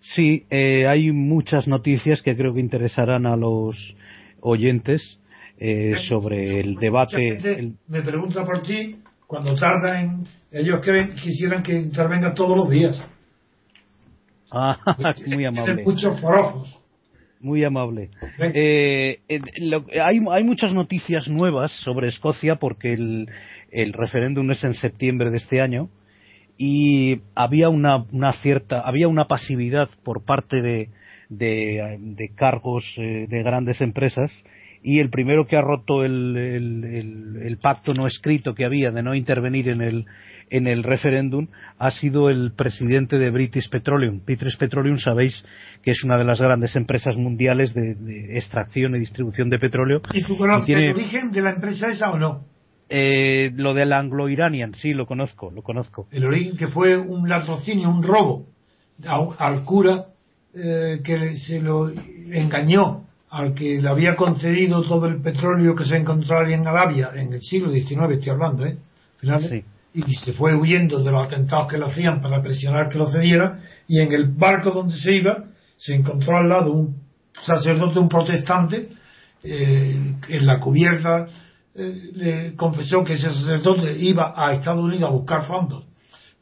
[0.00, 3.76] Sí, eh, hay muchas noticias que creo que interesarán a los
[4.40, 5.20] oyentes
[5.60, 7.38] eh, sobre el debate.
[7.86, 8.96] Me pregunta por ti,
[9.28, 13.00] cuando tardan, ellos creen, quisieran que intervengan todos los días.
[14.50, 14.76] Ah,
[15.26, 15.84] muy amable.
[15.84, 16.77] muchos ojos.
[17.40, 18.10] Muy amable.
[18.38, 19.20] Eh,
[20.02, 23.28] hay, hay, muchas noticias nuevas sobre Escocia porque el,
[23.70, 25.88] el referéndum es en septiembre de este año
[26.56, 30.88] y había una, una cierta había una pasividad por parte de,
[31.28, 34.30] de, cargos eh, de grandes empresas
[34.82, 39.14] y el primero que ha roto el, el, pacto no escrito que había de no
[39.14, 40.06] intervenir en el
[40.50, 44.20] en el referéndum ha sido el presidente de British Petroleum.
[44.24, 45.44] British Petroleum sabéis
[45.82, 50.00] que es una de las grandes empresas mundiales de, extracción y distribución de petróleo.
[50.12, 52.44] ¿Y tú conoces el origen de la empresa esa o no?
[52.90, 56.08] Eh, lo del anglo-iranian, sí, lo conozco, lo conozco.
[56.10, 58.46] El origen que fue un latrocinio, un robo
[59.38, 60.06] al cura
[60.54, 65.96] eh, que se lo engañó al que le había concedido todo el petróleo que se
[65.96, 68.78] encontraba en Arabia en el siglo XIX, estoy hablando, ¿eh?
[69.94, 73.60] Y se fue huyendo de los atentados que le hacían para presionar que lo cediera,
[73.86, 75.44] y en el barco donde se iba
[75.76, 77.02] se encontró al lado un
[77.44, 78.90] sacerdote, un protestante,
[79.42, 81.28] eh, en la cubierta
[81.78, 85.84] le confesó que ese sacerdote iba a Estados Unidos a buscar fondos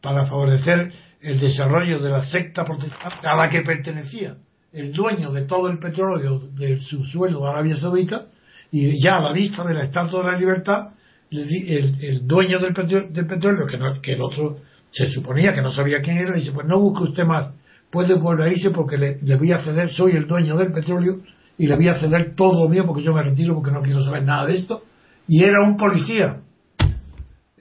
[0.00, 4.36] para favorecer el desarrollo de la secta protestante a la que pertenecía
[4.72, 8.26] el dueño de todo el petróleo de su suelo de Arabia Saudita
[8.70, 10.88] y ya a la vista de la Estatua de la Libertad
[11.30, 14.58] el, dueño del petróleo, que, que el otro
[14.90, 17.52] se suponía que no sabía quién era, dice pues no busque usted más.
[17.90, 21.20] Puede volver a irse porque le, voy a ceder, soy el dueño del petróleo
[21.58, 24.24] y le voy a ceder todo mío porque yo me retiro porque no quiero saber
[24.24, 24.82] nada de esto
[25.28, 26.40] y era un policía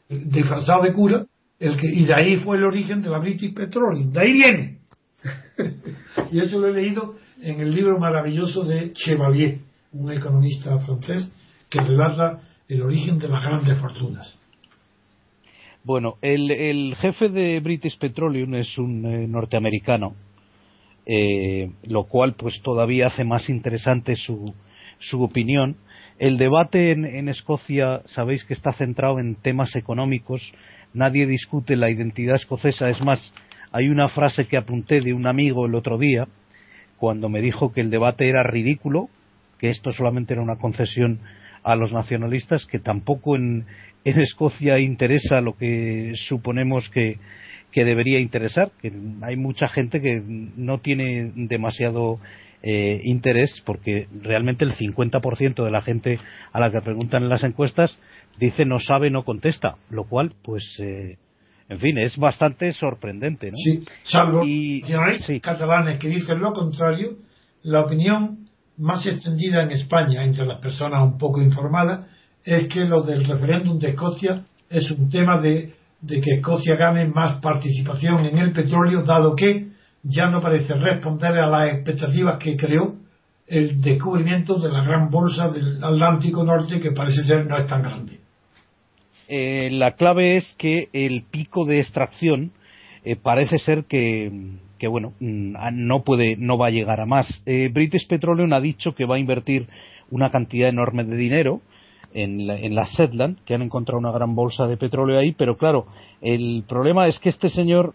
[0.09, 1.25] disfrazado de cura
[1.59, 4.77] el que y de ahí fue el origen de la British Petroleum de ahí viene.
[6.31, 9.59] Y eso lo he leído en el libro maravilloso de Chevalier
[9.91, 11.29] un economista francés
[11.69, 14.41] que relata el origen de las grandes fortunas
[15.83, 20.15] bueno el, jefe de British Petroleum es un eh, norteamericano
[21.05, 24.53] eh, lo cual pues todavía hace más interesante su,
[24.99, 25.77] su opinión
[26.17, 30.53] el debate en, Escocia sabéis que está centrado en temas económicos.
[30.93, 32.89] Nadie discute la identidad escocesa.
[32.89, 33.33] Es más,
[33.73, 36.27] hay una frase que apunté de un amigo el otro día
[36.97, 39.09] cuando me dijo que el debate era ridículo,
[39.59, 41.19] que esto solamente era una concesión
[41.65, 43.65] a los nacionalistas, que tampoco en,
[44.05, 47.17] Escocia interesa lo que suponemos que,
[47.71, 48.93] que debería interesar, que
[49.23, 52.19] hay mucha gente que no tiene demasiado
[52.61, 56.19] eh, interés porque realmente el 50% de la gente
[56.53, 57.97] a la que preguntan en las encuestas
[58.39, 61.17] dice no sabe, no contesta, lo cual, pues, eh,
[61.67, 63.49] en fin, es bastante sorprendente.
[63.49, 63.57] ¿no?
[63.57, 64.81] Sí, salvo y,
[65.41, 67.17] catalanes que dicen lo contrario,
[67.63, 68.44] la opinión
[68.77, 72.07] más extendida en España entre las personas un poco informadas
[72.43, 77.07] es que lo del referéndum de Escocia es un tema de, de que Escocia gane
[77.07, 79.67] más participación en el petróleo, dado que
[80.03, 82.95] ya no parece responder a las expectativas que creó
[83.47, 87.81] el descubrimiento de la gran bolsa del Atlántico Norte que parece ser no es tan
[87.81, 88.19] grande.
[89.27, 92.51] Eh, la clave es que el pico de extracción
[93.03, 94.31] eh, parece ser que,
[94.87, 97.27] bueno mm, no puede no va a llegar a más.
[97.45, 99.67] Eh, British Petroleum ha dicho que va a invertir
[100.11, 101.61] una cantidad enorme de dinero
[102.13, 105.57] en la, en la Setland, que han encontrado una gran bolsa de petróleo ahí, pero
[105.57, 105.87] claro,
[106.21, 107.93] el problema es que este señor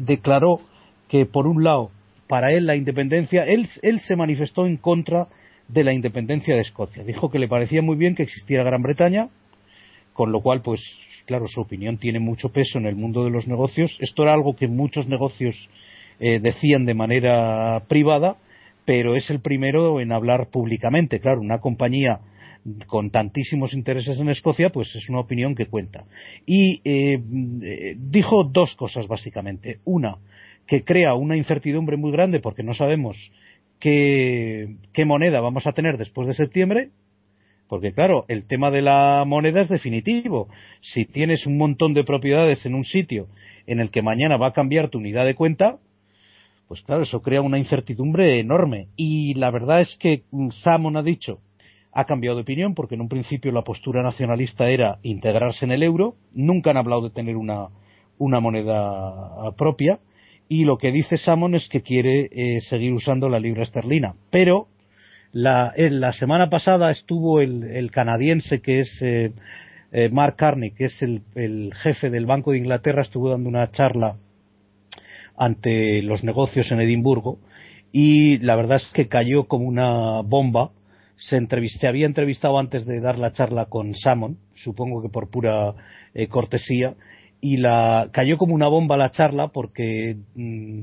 [0.00, 0.60] declaró
[1.08, 1.90] que por un lado
[2.26, 5.28] para él la independencia él, él se manifestó en contra
[5.68, 9.28] de la independencia de Escocia dijo que le parecía muy bien que existiera Gran Bretaña
[10.12, 10.80] con lo cual pues
[11.26, 14.56] claro su opinión tiene mucho peso en el mundo de los negocios esto era algo
[14.56, 15.68] que muchos negocios
[16.20, 18.36] eh, decían de manera privada
[18.84, 22.20] pero es el primero en hablar públicamente claro una compañía
[22.86, 26.04] con tantísimos intereses en Escocia, pues es una opinión que cuenta.
[26.46, 29.80] Y eh, dijo dos cosas básicamente.
[29.84, 30.16] Una,
[30.66, 33.16] que crea una incertidumbre muy grande porque no sabemos
[33.78, 36.90] qué, moneda vamos a tener después de septiembre,
[37.74, 40.46] porque claro, el tema de la moneda es definitivo.
[40.80, 43.26] Si tienes un montón de propiedades en un sitio
[43.66, 45.78] en el que mañana va a cambiar tu unidad de cuenta,
[46.68, 48.86] pues claro, eso crea una incertidumbre enorme.
[48.94, 50.22] Y la verdad es que
[50.62, 51.40] Samon ha dicho,
[51.90, 55.82] ha cambiado de opinión, porque en un principio la postura nacionalista era integrarse en el
[55.82, 57.70] euro, nunca han hablado de tener una,
[58.18, 59.98] una moneda propia,
[60.48, 64.14] y lo que dice Samon es que quiere eh, seguir usando la libra esterlina.
[64.30, 64.68] Pero
[65.34, 69.32] la, en la semana pasada estuvo el, canadiense que es eh,
[69.90, 74.16] eh, Mark Carney, que es el, jefe del Banco de Inglaterra, estuvo dando una charla
[75.36, 77.40] ante los negocios en Edimburgo
[77.90, 80.70] y la verdad es que cayó como una bomba.
[81.16, 85.74] Se, se había entrevistado antes de dar la charla con Salmon, supongo que por pura
[86.14, 86.94] eh, cortesía,
[87.40, 90.80] y la cayó como una bomba la charla porque mm,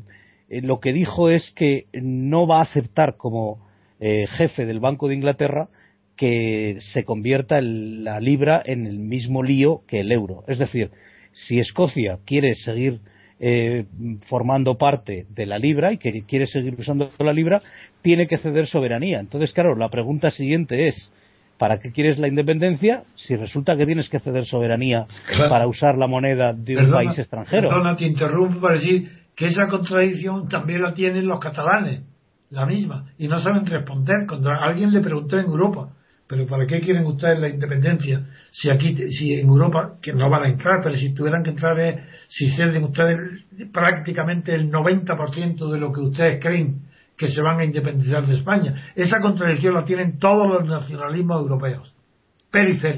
[0.49, 3.70] eh, lo que dijo es que no va a aceptar como
[4.01, 5.69] eh, jefe del Banco de Inglaterra
[6.17, 10.43] que se convierta la libra en el mismo lío que el euro.
[10.47, 10.91] Es decir,
[11.33, 12.99] si Escocia quiere seguir
[13.39, 13.85] eh,
[14.27, 17.61] formando parte de la libra y que quiere seguir usando la libra,
[18.01, 19.19] tiene que ceder soberanía.
[19.19, 21.11] Entonces, claro, la pregunta siguiente es,
[21.57, 25.05] ¿para qué quieres la independencia si resulta que tienes que ceder soberanía
[25.49, 27.69] para usar la moneda de un país extranjero?
[27.69, 32.03] Perdona, te interrumpo para decir que esa contradicción también la tienen los catalanes,
[32.51, 34.27] la misma, y no saben responder.
[34.27, 35.89] Cuando alguien le preguntó en Europa,
[36.27, 40.43] pero ¿para qué quieren ustedes la independencia si aquí, si en Europa, que no van
[40.43, 41.99] a entrar, pero si tuvieran que entrar es,
[42.29, 46.83] si ceden ustedes prácticamente el 90% de lo que ustedes creen
[47.17, 48.91] que se van a independizar de España.
[48.95, 51.93] Esa contradicción la tienen todos los nacionalismos europeos.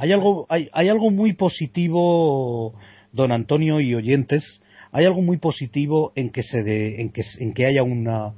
[0.02, 2.74] Hay algo, hay, hay algo muy positivo,
[3.12, 7.66] don Antonio y oyentes, hay algo muy positivo en que, se en que, en que
[7.66, 8.34] haya una,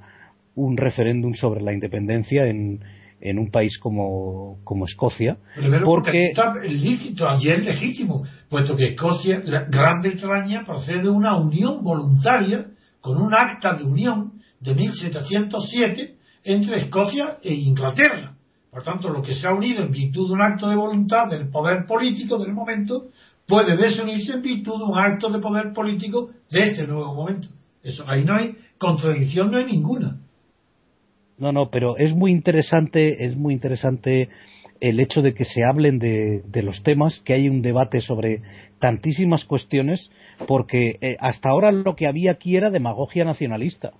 [0.56, 2.80] un referéndum sobre la independencia en,
[3.22, 5.38] en un país como, como Escocia.
[5.84, 11.38] porque, está lícito, allí es legítimo, puesto que Escocia, la Gran Bretaña, procede de una
[11.38, 12.68] unión voluntaria
[13.02, 18.36] con un acta de unión de 1707 entre Escocia e Inglaterra.
[18.70, 21.50] Por tanto, lo que se ha unido en virtud de un acto de voluntad del
[21.50, 23.06] poder político del momento
[23.48, 27.48] puede desunirse en virtud de un acto de poder político de este nuevo momento.
[27.82, 30.20] Eso, ahí no hay contradicción, no hay ninguna.
[31.38, 34.30] No, no, pero es muy interesante, es muy interesante
[34.80, 38.42] el hecho de que se hablen de, los temas, que hay un debate sobre
[38.80, 40.10] tantísimas cuestiones,
[40.48, 43.92] porque eh, hasta ahora lo que había aquí era demagogia nacionalista.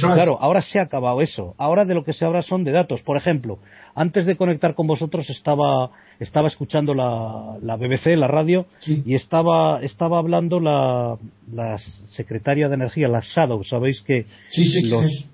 [0.00, 1.54] claro, ahora se ha acabado eso.
[1.56, 3.00] Ahora de lo que se habla son de datos.
[3.02, 3.58] Por ejemplo,
[3.94, 9.80] antes de conectar con vosotros estaba, estaba escuchando la, la BBC, la radio, y estaba,
[9.82, 11.16] estaba hablando la,
[11.52, 11.78] la
[12.16, 13.62] secretaria de Energía, la Shadow.
[13.64, 14.26] Sabéis que
[14.84, 15.33] los,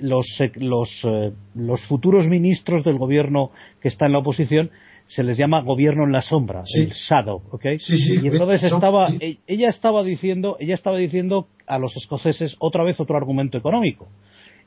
[0.00, 0.26] los,
[0.56, 4.70] los, eh, los futuros ministros del gobierno que está en la oposición
[5.06, 7.66] se les llama gobierno en la sombra, el shadow, ¿ok?
[7.88, 12.98] y entonces estaba, e, ella estaba diciendo, ella estaba diciendo a los escoceses otra vez
[12.98, 14.08] otro argumento económico.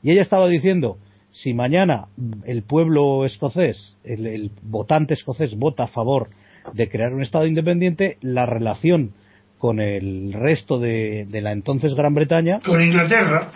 [0.02, 0.96] Y ella estaba diciendo,
[1.32, 2.06] si mañana
[2.46, 6.28] el pueblo escocés, el, votante escocés vota a favor
[6.72, 9.12] de crear un Estado independiente, la relación
[9.58, 12.60] con el resto de, de la entonces Gran Bretaña.
[12.64, 13.50] Con Inglaterra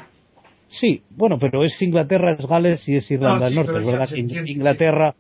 [0.81, 4.09] Sí, bueno, pero es Inglaterra, es Gales y es Irlanda del Norte, ¿verdad?
[4.17, 5.15] Inglaterra,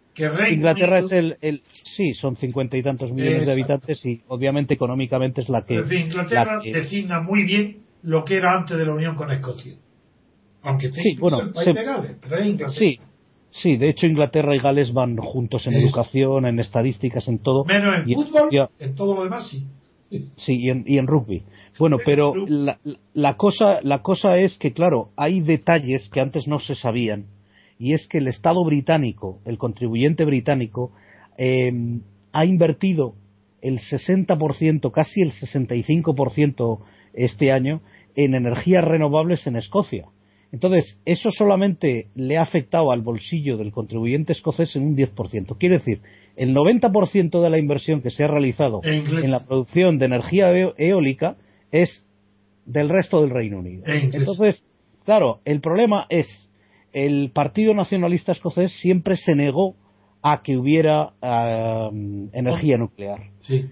[0.51, 1.61] Inglaterra es el, el,
[1.95, 5.75] sí, son cincuenta y tantos millones de habitantes y obviamente económicamente es la que.
[5.75, 9.75] Inglaterra designa muy bien lo que era antes de la unión con Escocia,
[10.63, 12.79] aunque esté sí, bueno, el país de Gales, pero es Inglaterra.
[12.79, 12.99] Sí,
[13.51, 17.67] sí, de hecho Inglaterra y Gales van juntos en educación, en estadísticas, en todo.
[17.67, 19.67] Menos en fútbol, en todo lo demás sí.
[20.37, 21.43] Sí, y en, y en rugby.
[21.79, 22.35] Bueno, pero
[23.15, 27.27] la, cosa, la cosa es que, claro, hay detalles que antes no se sabían.
[27.79, 30.93] Y es que el Estado británico, el contribuyente británico,
[31.39, 32.03] em,
[32.33, 33.15] ha invertido
[33.61, 36.81] el 60%, casi el 65%
[37.15, 37.81] este año
[38.15, 40.07] en energías renovables en Escocia.
[40.53, 45.57] Entonces, eso solamente le ha afectado al bolsillo del contribuyente escocés en un 10%.
[45.59, 46.01] Quiere decir,
[46.37, 51.37] el 90% de la inversión que se ha realizado en la producción de energía eólica
[51.73, 52.07] es
[52.65, 53.83] del resto del Reino Unido.
[53.87, 54.65] Entonces,
[55.05, 56.29] claro, el problema es
[56.93, 59.75] el Partido Nacionalista Escocés siempre se negó
[60.23, 61.11] a que hubiera
[62.33, 63.31] energía nuclear.
[63.41, 63.69] Sí.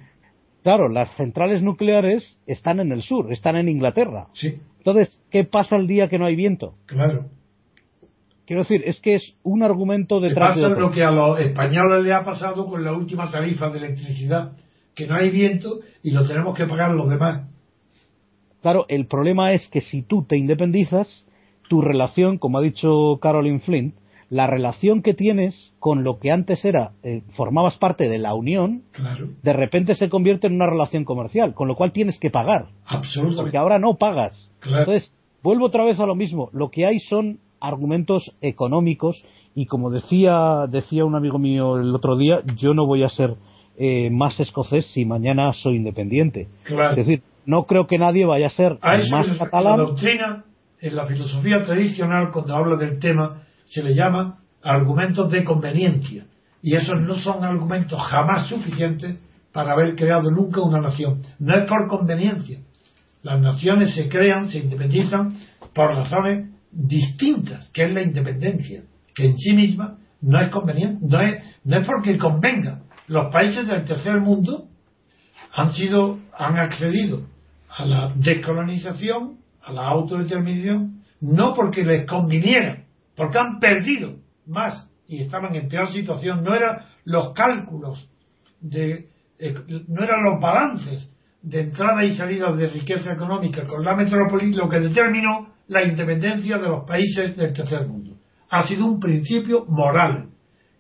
[0.63, 4.27] Claro, las centrales nucleares están en el sur, están en Inglaterra.
[4.35, 4.59] Sí.
[4.79, 6.75] Entonces, ¿qué pasa el día que no hay viento?
[6.87, 7.27] Claro.
[8.47, 12.13] Quiero decir, es que es un argumento detrás pasa lo que a los españoles le
[12.13, 14.57] ha pasado con la última tarifa de electricidad,
[14.95, 17.50] que no hay viento y lo tenemos que pagar los demás.
[18.63, 21.27] Claro, el problema es que si tú te independizas,
[21.69, 23.95] tu relación, como ha dicho Caroline Flint,
[24.29, 28.83] la relación que tienes con lo que antes era, eh, formabas parte de la unión,
[29.43, 32.67] de repente se convierte en una relación comercial, con lo cual tienes que pagar.
[32.87, 33.43] Absolutamente.
[33.43, 34.51] Porque ahora no pagas.
[34.65, 36.49] Entonces, vuelvo otra vez a lo mismo.
[36.53, 42.17] Lo que hay son argumentos económicos y como decía, decía un amigo mío el otro
[42.17, 43.35] día, yo no voy a ser
[43.77, 46.49] eh, más escocés si mañana soy independiente.
[46.65, 48.78] Es decir, no creo que nadie vaya a ser
[49.11, 49.76] más catalán.
[49.78, 50.45] La doctrina,
[50.80, 56.24] en la filosofía tradicional, cuando habla del tema, se le llama argumentos de conveniencia.
[56.62, 59.16] Y esos no son argumentos jamás suficientes
[59.53, 61.22] para haber creado nunca una nación.
[61.38, 62.59] No es por conveniencia.
[63.22, 65.34] Las naciones se crean, se independizan
[65.74, 68.82] por razones distintas, que es la independencia,
[69.14, 72.82] que en sí misma no es conveniente, no es, no es porque convenga.
[73.09, 74.66] Los países del tercer mundo
[75.53, 77.26] han sido, han accedido
[77.68, 82.84] a la descolonización, a la autodeterminación, no porque les conviniera,
[83.14, 84.16] porque han perdido
[84.47, 86.43] más y estaban en peor situación.
[86.43, 88.11] No eran los cálculos
[88.61, 89.55] de, eh,
[89.88, 91.11] no eran los balances
[91.43, 96.59] de entrada y salida de riqueza económica con la metrópoli lo que determinó la independencia
[96.59, 98.16] de los países del tercer mundo.
[98.49, 100.30] Ha sido un principio moral,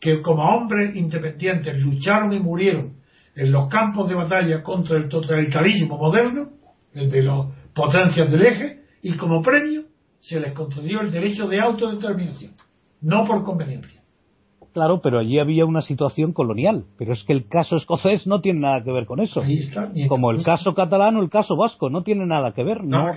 [0.00, 2.99] que como hombres independientes lucharon y murieron
[3.34, 6.50] en los campos de batalla contra el totalitarismo moderno,
[6.92, 9.82] de las potencias del eje, y como premio
[10.18, 12.52] se les concedió el derecho de autodeterminación,
[13.00, 14.00] no por conveniencia.
[14.72, 16.84] Claro, pero allí había una situación colonial.
[16.96, 19.40] Pero es que el caso escocés no tiene nada que ver con eso.
[19.40, 19.90] Ahí está.
[20.08, 22.84] Como el caso catalán o el caso vasco, no tiene nada que ver.
[22.84, 23.12] No,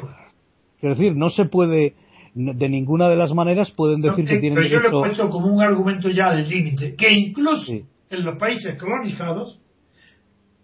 [0.79, 1.93] Quiero decir, no se puede,
[2.33, 4.91] de ninguna de las maneras pueden decir que eh, tienen Pero yo derecho...
[4.91, 7.85] lo he puesto como un argumento ya de límite, que incluso sí.
[8.09, 9.61] en los países colonizados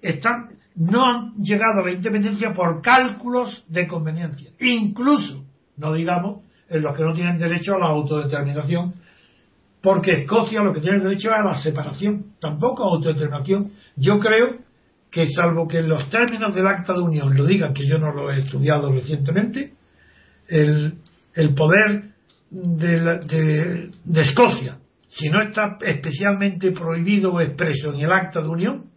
[0.02, 4.52] están, no han llegado a la independencia por cálculos de conveniencia.
[4.60, 5.45] Incluso,
[5.78, 8.93] no digamos, en los que no tienen derecho a la autodeterminación,
[9.82, 13.72] porque Escocia lo que tiene derecho es a la separación, tampoco a autodeterminación.
[13.95, 14.58] Yo creo
[15.10, 18.14] que salvo que en los términos del acta de unión lo digan, que yo no
[18.14, 19.74] lo he estudiado recientemente,
[20.47, 20.95] el,
[21.34, 22.10] el poder
[22.50, 24.78] de, la, de, de, Escocia,
[25.08, 28.89] si no está especialmente prohibido o expreso en el acta de unión,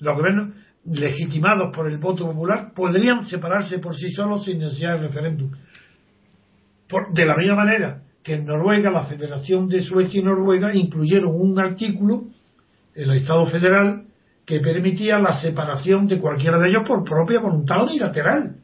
[0.00, 0.50] los gobiernos
[0.84, 5.50] legitimados por el voto popular podrían separarse por sí solos sin necesidad de referéndum.
[6.88, 11.32] Por, de la misma manera que en Noruega, la Federación de Suecia y Noruega incluyeron
[11.34, 12.24] un artículo
[12.94, 14.04] en el Estado federal
[14.44, 18.56] que permitía la separación de cualquiera de ellos por propia voluntad unilateral.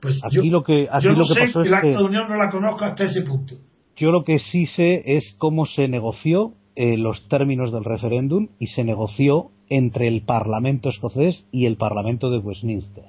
[0.00, 1.74] Pues aquí yo, lo que, aquí yo no lo que sé pasó que es el
[1.74, 3.54] acta de unión no la conozco hasta ese punto.
[3.96, 8.66] yo lo que sí sé es cómo se negoció eh, los términos del referéndum y
[8.66, 13.04] se negoció entre el Parlamento escocés y el Parlamento de Westminster.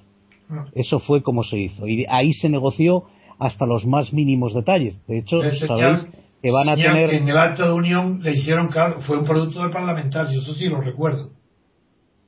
[0.49, 0.65] Ah.
[0.73, 1.87] Eso fue como se hizo.
[1.87, 3.03] Y ahí se negoció
[3.39, 4.95] hasta los más mínimos detalles.
[5.07, 6.09] De hecho, Ese sabéis ya-
[6.41, 7.09] que van a tener...
[7.09, 10.53] que en el acta de unión le hicieron cargo, fue un producto del parlamentario, eso
[10.53, 11.29] sí lo recuerdo.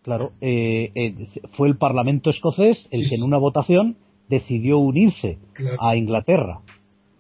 [0.03, 1.15] Claro, eh, eh,
[1.55, 3.97] fue el Parlamento escocés el Sí, que en una votación
[4.29, 5.77] decidió unirse Claro.
[5.81, 6.59] a Inglaterra.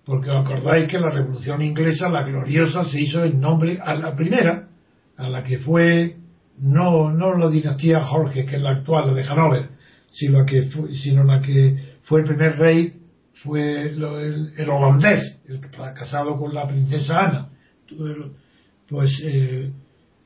[0.05, 4.69] Porque acordáis que la revolución inglesa, la gloriosa, se hizo en nombre a la primera,
[5.17, 6.15] a la que fue
[6.59, 9.69] no, no la dinastía Jorge, que es la actual, de Hanover,
[10.11, 12.93] sino la que fue, sino la que fue el primer rey,
[13.43, 17.49] fue lo- el, el holandés, el casado con la princesa Ana.
[18.87, 19.71] Pues eh,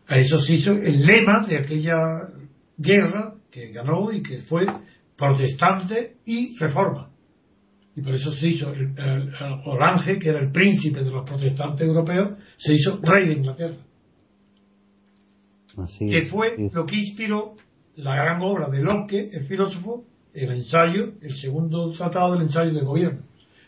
[0.08, 1.96] a eso se hizo el lema de aquella
[2.78, 4.66] guerra que ganó y que fue
[5.18, 7.10] protestante y reforma.
[7.96, 11.28] Y por eso se hizo el, el- el Orange, que era el príncipe de los
[11.30, 13.76] protestantes europeos, se hizo rey de Inglaterra.
[15.78, 16.74] Así que fue es.
[16.74, 17.56] lo que inspiró
[17.96, 20.04] la gran obra de Locke, el filósofo,
[20.34, 23.22] el ensayo, el segundo tratado del ensayo de gobierno.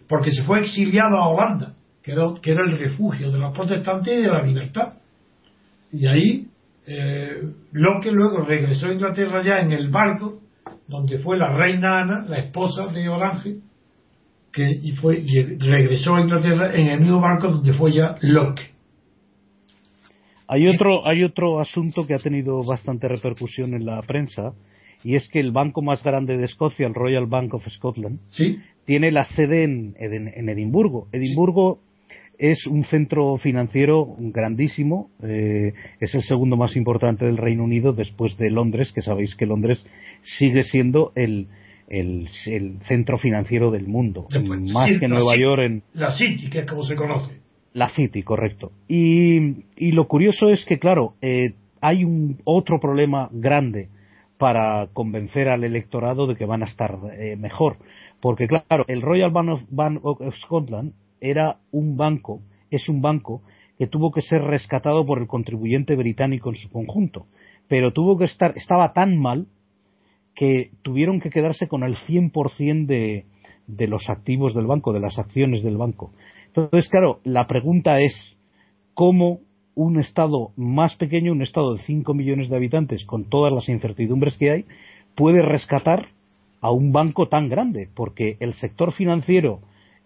[0.08, 4.18] Porque se fue exiliado a Holanda, que era, que era el refugio de los protestantes
[4.18, 4.93] y de la libertad.
[5.91, 6.47] Y ahí
[6.86, 7.41] eh,
[7.72, 10.41] Locke luego regresó a Inglaterra ya en el barco
[10.88, 13.56] donde fue la reina Ana, la esposa de Orange,
[14.51, 18.73] que y fue, y regresó a Inglaterra en el mismo barco donde fue ya Locke.
[20.54, 24.54] Hay otro, hay otro asunto que ha tenido bastante repercusión en la prensa
[25.04, 28.58] y es que el banco más grande de Escocia, el Royal Bank of Scotland, ¿Sí?
[28.86, 31.08] tiene la sede en, en- en Edimburgo.
[31.12, 31.80] Edimburgo
[32.38, 38.38] es un centro financiero grandísimo, eh, es el segundo más importante del Reino Unido después
[38.38, 39.84] de Londres, que sabéis que Londres
[40.39, 41.47] sigue siendo el,
[41.88, 45.36] el, el centro financiero del mundo, Después, más sí, que Nueva.
[45.38, 47.43] York en, La City, que es como se conoce.
[47.74, 48.72] La City, correcto.
[48.88, 53.90] Y, y lo curioso es que, claro, eh, hay un otro problema grande
[54.38, 57.78] para convencer al electorado de que van a estar eh, mejor.
[58.22, 63.42] Porque, claro, el Royal Bank of, Bank of Scotland era un banco, es un banco
[63.78, 67.26] que tuvo que ser rescatado por el contribuyente británico en su conjunto.
[67.68, 69.48] Pero tuvo que estar, estaba tan mal
[70.36, 73.26] que tuvieron que quedarse con el 100% de,
[73.68, 76.12] de los activos del banco, de las acciones del banco.
[76.56, 78.14] Entonces, claro, la pregunta es
[78.93, 79.39] cómo
[79.76, 84.38] un estado más pequeño, un estado de 5 millones de habitantes, con todas las incertidumbres
[84.38, 84.66] que hay,
[85.16, 86.10] puede rescatar
[86.62, 89.60] a un banco tan grande, porque el sector financiero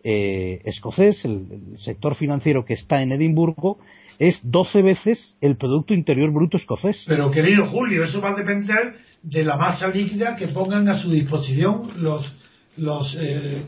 [0.03, 3.77] eh, escocés, el, sector financiero que está en Edimburgo,
[4.19, 7.03] es 12 veces el Producto Interior Bruto escocés.
[7.07, 11.11] Pero querido Julio, eso va a depender de la masa líquida que pongan a su
[11.11, 12.35] disposición los,
[12.77, 13.63] los, eh,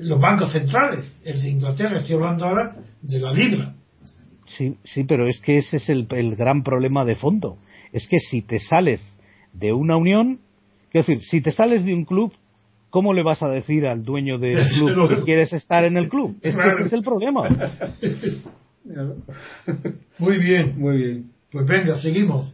[0.00, 1.16] los bancos centrales.
[1.24, 3.74] El de Inglaterra, estoy hablando ahora de la libra.
[4.56, 7.58] Sí, sí, pero es que ese es el, el gran problema de fondo.
[7.92, 9.00] Es que si te sales
[9.52, 10.38] de una unión,
[10.92, 12.32] es decir, si te sales de un club,
[12.90, 16.36] ¿cómo le vas a decir al dueño del club que quieres estar en el club?
[16.42, 17.48] Es que ese es el problema.
[20.18, 20.74] Muy bien.
[20.78, 21.30] Muy bien.
[21.50, 22.52] Pues venga, seguimos.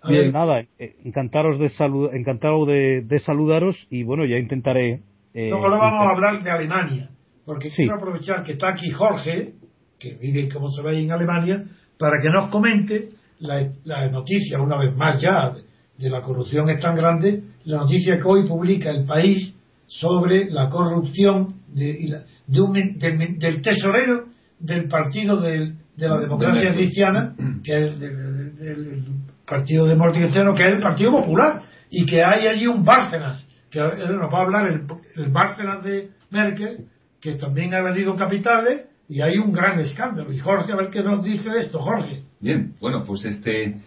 [0.00, 4.38] A Bien, ver, nada, eh, encantaros de salu- encantado de, de saludaros y bueno, ya
[4.38, 5.00] intentaré.
[5.34, 7.10] Eh, Luego ahora vamos a hablar de Alemania,
[7.44, 7.76] porque Sí.
[7.76, 9.52] quiero aprovechar que está aquí Jorge,
[9.98, 11.64] que vive, como se ve, en Alemania,
[11.98, 13.08] para que nos comente
[13.40, 15.62] la, la noticia, una vez más ya, de,
[15.98, 19.56] de la corrupción es tan grande, la noticia que hoy publica el país
[19.86, 24.24] sobre la corrupción de, de un- del, del tesorero
[24.60, 29.04] del partido de la democracia cristiana, que es el, el- el
[29.46, 33.80] partido democrático cristiano, que es el Partido Popular, y que hay allí un Bárcenas, que
[33.80, 34.82] él nos va a hablar el,
[35.16, 36.86] el Bárcenas de Merkel,
[37.20, 40.32] que también ha vendido capitales, y hay un gran escándalo.
[40.32, 42.22] Y Jorge, a ver qué nos dice de esto, Jorge.
[42.40, 43.78] Bien, bueno, pues este,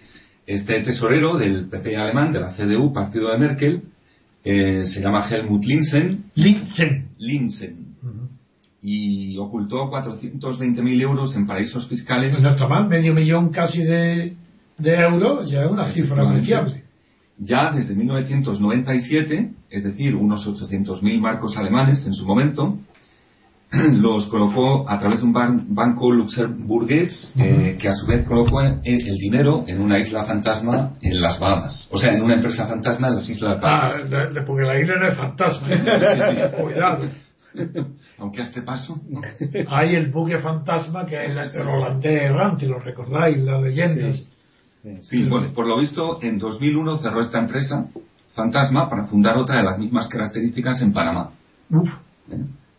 [0.45, 3.83] este tesorero del PP alemán, de la CDU, partido de Merkel,
[4.43, 7.09] eh, se llama Helmut Linsen, Linsen.
[7.19, 7.91] Linsen,
[8.81, 12.31] y ocultó 420.000 euros en paraísos fiscales.
[12.31, 14.33] Pues no está mal, medio millón casi de,
[14.79, 16.80] de euros, ya es una cifra apreciable.
[17.43, 22.77] Ya desde 1997, es decir, unos 800.000 marcos alemanes en su momento,
[23.93, 28.61] los colocó a través de un ban- banco luxemburgués eh, que a su vez colocó
[28.61, 31.87] el, el dinero en una isla fantasma en las Bahamas.
[31.91, 34.09] O sea, en una empresa fantasma en las Islas Ah, Bahamas.
[34.09, 35.67] de- de- porque la isla no es fantasma.
[35.73, 36.51] ¿eh?
[36.61, 37.09] Cuidado.
[38.19, 38.99] Aunque a este paso.
[39.69, 44.15] Hay el buque fantasma que es el holandés errante, lo recordáis, las leyendas.
[44.15, 44.27] Sí,
[45.29, 47.87] bueno, por lo visto, en 2001 cerró esta empresa
[48.35, 51.31] fantasma para fundar otra de las mismas características en Panamá.
[51.69, 51.89] Uf,
[52.31, 52.37] ¿eh?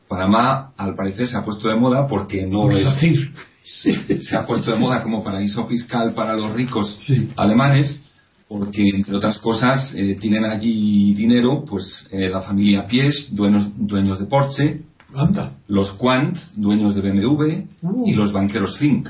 [0.09, 2.85] Panamá, al parecer, se ha puesto de moda porque no es.
[2.85, 3.33] Sacir.
[3.65, 7.31] se ha puesto de moda como paraíso fiscal para los ricos Sí.
[7.37, 8.03] alemanes
[8.49, 14.19] porque entre otras cosas eh, tienen allí dinero pues eh, la familia Piesch dueños dueños
[14.19, 14.83] de Porsche
[15.15, 15.53] Anda.
[15.69, 18.07] los Quant dueños de BMW Uh.
[18.09, 19.07] y los banqueros Fink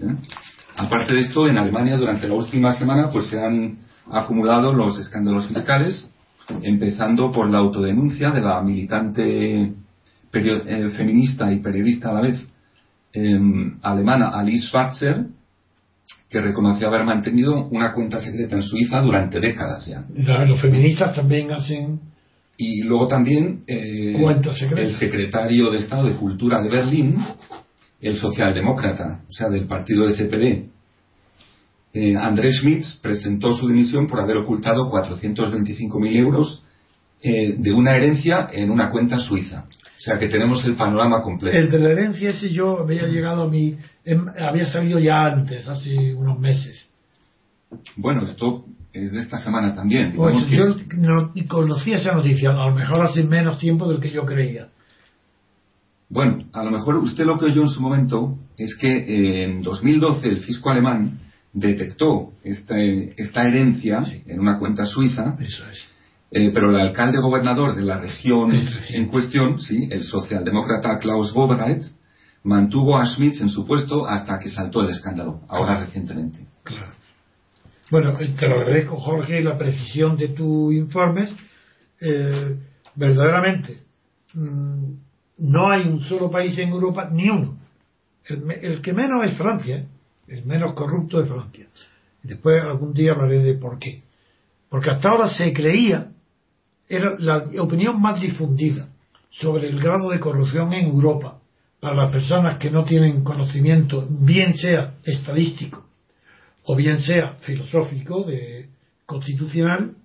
[0.00, 0.14] ¿Eh?
[0.76, 3.78] Aparte de esto en Alemania durante la última semana pues se han
[4.10, 6.12] acumulado los escándalos fiscales
[6.62, 9.72] empezando por la autodenuncia de la militante
[10.34, 12.48] eh, feminista y periodista a la vez
[13.12, 15.26] em, alemana Alice Schwarzer,
[16.28, 20.04] que reconoció haber mantenido una cuenta secreta en Suiza durante décadas ya.
[20.46, 22.00] Los feministas también hacen
[22.56, 24.16] Y luego también eh,
[24.76, 27.18] el secretario de Estado de Cultura de Berlín,
[28.02, 30.66] el socialdemócrata, o sea, del partido SPD,
[31.94, 36.62] eh, Andrés Schmitz, presentó su dimisión por haber ocultado 425.000 euros
[37.22, 39.64] eh, de una herencia en una cuenta suiza.
[39.68, 41.56] O sea que tenemos el panorama completo.
[41.56, 43.76] El de la herencia ese yo había llegado a mi...
[44.04, 46.90] em, había salido ya antes, hace unos meses.
[47.96, 50.12] Bueno, esto es de esta semana también.
[50.16, 54.10] Pues yo es- no conocía esa noticia, a lo mejor hace menos tiempo del que
[54.10, 54.68] yo creía.
[56.12, 59.62] Bueno, a lo mejor usted lo que oyó en su momento es que eh, en
[59.62, 61.20] 2012 el fisco alemán
[61.54, 65.90] detectó esta, esta herencia en una cuenta suiza, Eso es.
[66.30, 71.32] eh, pero el alcalde gobernador de la región Es en cuestión, sí, el socialdemócrata Klaus
[71.34, 71.82] Wobereit,
[72.44, 76.40] mantuvo a Schmitz en su puesto hasta que saltó el escándalo, ahora recientemente.
[76.62, 76.92] Claro.
[77.90, 81.34] Bueno, te lo agradezco, Jorge, la precisión de tus informes.
[82.02, 82.56] Eh,
[82.96, 83.78] verdaderamente,
[84.34, 84.92] mm,
[85.38, 87.58] no hay un solo país en Europa, ni uno.
[88.24, 89.86] El, el que menos es Francia,
[90.28, 91.66] el menos corrupto es Francia.
[92.22, 94.02] Después algún día hablaré de por qué.
[94.68, 96.12] Porque hasta ahora se creía,
[96.88, 98.88] era la opinión más difundida
[99.30, 101.38] sobre el grado de corrupción en Europa
[101.80, 105.84] para las personas que no tienen conocimiento, bien sea estadístico
[106.64, 108.68] o bien sea filosófico, de
[109.04, 109.96] constitucional,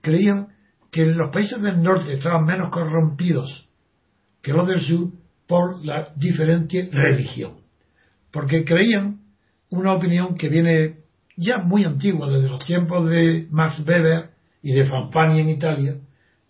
[0.00, 0.48] creían
[0.90, 3.67] que los países del norte estaban menos corrompidos
[4.48, 5.10] que los del sur
[5.46, 7.58] por la diferente religión.
[8.30, 9.18] Porque creían
[9.68, 11.00] una opinión que viene
[11.36, 14.30] ya muy antigua, desde los tiempos de Max Weber
[14.62, 15.96] y de Fanfani en Italia,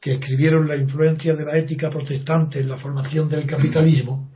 [0.01, 4.29] que escribieron la influencia de la ética protestante en la formación del capitalismo,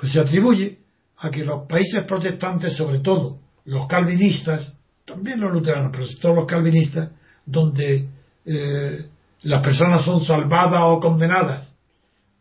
[0.00, 0.78] pues se atribuye
[1.18, 4.74] a que los países protestantes, sobre todo los calvinistas,
[5.04, 7.10] también los luteranos, pero sobre todo los calvinistas,
[7.44, 8.08] donde
[8.46, 9.04] eh,
[9.42, 11.75] las personas son salvadas o condenadas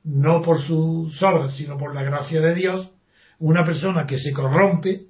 [0.06, 2.90] no por sus obras, sino por la gracia de Dios,
[3.40, 5.02] una persona que se corrompe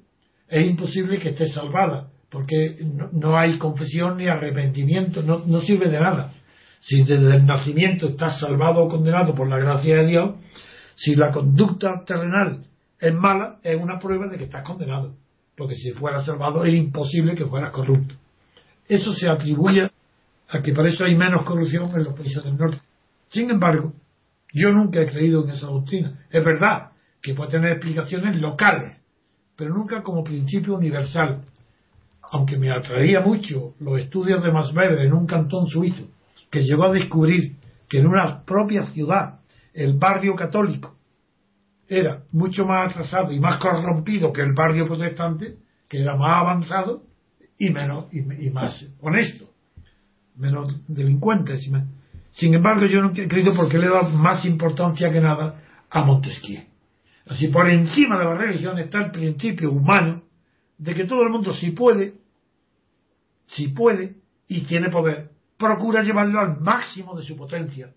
[0.47, 5.89] es imposible que esté salvada, porque no, no hay confesión ni arrepentimiento, no, no sirve
[5.89, 6.33] de nada.
[6.81, 10.35] si desde el nacimiento estás salvado o condenado por la gracia de Dios,
[10.95, 12.65] si la conducta terrenal
[12.99, 15.13] es mala, es una prueba de que estás condenado.
[15.57, 18.15] Porque si fueras salvado es imposible que fueras corrupto.
[18.87, 19.89] Eso se atribuye
[20.47, 22.77] a que por eso hay menos corrupción en los países del norte.
[23.27, 23.93] Sin embargo,
[24.55, 26.17] yo nunca he creído en esa doctrina.
[26.31, 26.91] Es verdad
[27.21, 29.03] que puede tener explicaciones locales,
[29.57, 31.43] pero nunca como principio universal.
[32.31, 36.07] Aunque me atraía mucho los estudios de Masverde en un cantón suizo,
[36.49, 37.57] que llegó a descubrir
[37.89, 39.41] que en una propia ciudad
[39.73, 40.95] el barrio católico
[41.87, 45.57] era mucho más atrasado y más corrompido que el barrio protestante,
[45.89, 47.03] que era más avanzado
[47.57, 49.49] y menos y, más honesto,
[50.37, 51.57] menos delincuente.
[52.35, 56.63] Sin embargo, yo no he creído porque le dado más importancia que nada a Montesquieu.
[57.27, 60.21] Así por encima de la religión está el principio humano
[60.77, 62.15] de que todo el mundo si puede,
[63.47, 64.15] si puede
[64.49, 67.91] y tiene poder, procura llevarlo al máximo de su potencia,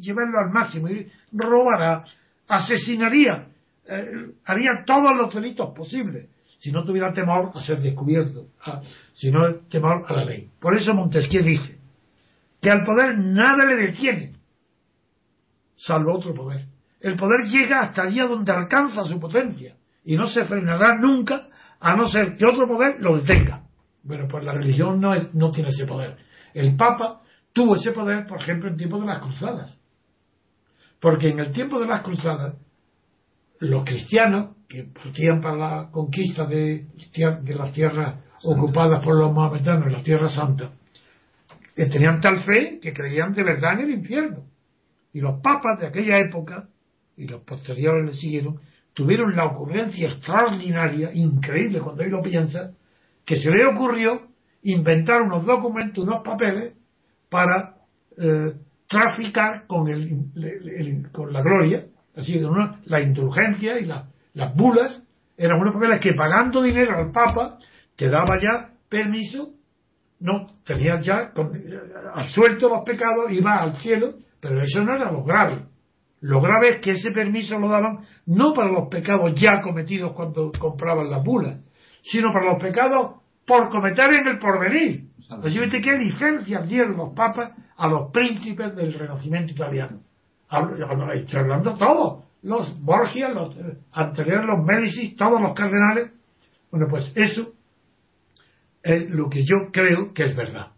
[0.00, 2.04] llevarlo al máximo y robará,
[2.48, 3.46] asesinaría,
[3.86, 6.28] eh, haría todos los delitos posibles
[6.58, 8.48] si no tuviera temor a ser descubierto,
[9.14, 10.50] si no temor a la ley.
[10.60, 11.79] Por eso Montesquieu dice
[12.60, 14.32] que al poder nada le detiene,
[15.76, 16.66] salvo otro poder.
[17.00, 21.48] El poder llega hasta allí donde alcanza su potencia y no se frenará nunca
[21.80, 23.62] a no ser que otro poder lo detenga.
[24.02, 26.16] Bueno, pues la religión no, es, no tiene ese poder.
[26.52, 27.22] El Papa
[27.52, 29.82] tuvo ese poder, por ejemplo, en tiempo de las cruzadas.
[31.00, 32.56] Porque en el tiempo de las cruzadas,
[33.60, 36.86] los cristianos que partían para la conquista de,
[37.42, 40.70] de las tierras ocupadas por los maometanos, las tierras santas,
[41.80, 44.44] que tenían tal fe que creían de verdad en el infierno.
[45.14, 46.68] Y los papas de aquella época,
[47.16, 48.60] y los posteriores le siguieron,
[48.92, 52.74] tuvieron la ocurrencia extraordinaria, increíble cuando él lo piensa,
[53.24, 54.28] que se le ocurrió
[54.62, 56.74] inventar unos documentos, unos papeles,
[57.30, 57.76] para
[58.18, 58.52] eh,
[58.86, 62.46] traficar con, el, con la gloria, así que
[62.84, 65.02] la indulgencia y las bulas
[65.34, 67.56] eran unos papeles que pagando dinero al Papa
[67.96, 69.54] te daba ya permiso,
[70.20, 71.52] no, tenías ya con,
[72.14, 75.64] absuelto los pecados, iba al cielo, pero eso no era lo grave.
[76.20, 80.52] Lo grave es que ese permiso lo daban no para los pecados ya cometidos cuando
[80.58, 81.58] compraban las bulas,
[82.02, 83.16] sino para los pecados
[83.46, 85.08] por cometer en el porvenir.
[85.30, 90.00] Así que qué licencias dieron los papas a los príncipes del Renacimiento italiano.
[91.14, 96.12] Estoy hablando todos, los Borgia, los eh, anteriores, los Médicis, todos los cardenales.
[96.70, 97.52] Bueno, pues eso
[98.82, 100.68] es lo que yo creo que es verdad.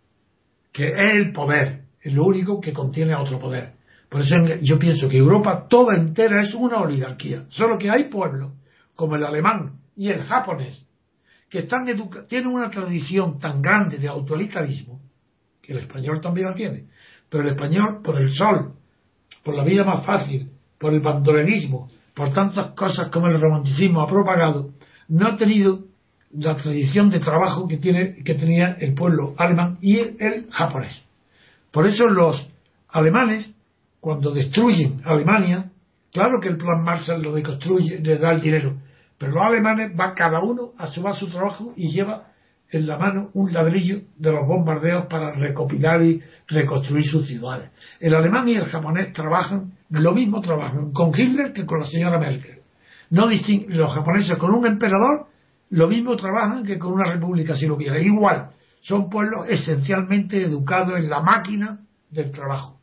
[0.73, 3.75] Que es el poder, es lo único que contiene a otro poder.
[4.09, 7.47] Por eso yo pienso que Europa toda entera es una oligarquía.
[7.49, 8.53] Solo que hay pueblos,
[8.95, 10.87] como el alemán y el japonés,
[11.49, 11.87] que están
[12.29, 15.01] tienen una tradición tan grande de autoritarismo,
[15.63, 16.87] que el español también la tiene,
[17.29, 18.75] pero el español por el sol,
[19.43, 24.07] por la vida más fácil, por el bandolerismo, por tantas cosas como el romanticismo ha
[24.07, 24.73] propagado,
[25.09, 25.85] no ha tenido
[26.33, 31.07] la tradición de trabajo que, tiene, que tenía el pueblo alemán y el, japonés.
[31.71, 32.51] Por eso los
[32.89, 33.55] alemanes,
[34.01, 35.71] cuando destruyen Alemania,
[36.13, 38.77] claro que el plan Marshall lo deconstruye, le da el dinero,
[39.19, 42.29] pero los alemanes va cada uno a sumar su trabajo y lleva
[42.71, 47.71] en la mano un ladrillo de los bombardeos para recopilar y reconstruir sus ciudades.
[48.01, 52.19] El alemán y el japonés trabajan, lo mismo trabajan con Hitler que con la señora
[52.19, 52.61] Merkel.
[53.11, 55.27] No los japoneses con un emperador
[55.73, 57.99] lo mismo trabajan que con una república si lo hubiera.
[57.99, 58.51] Igual,
[58.83, 61.81] son pueblos esencialmente educados en la máquina
[62.11, 62.79] del trabajo.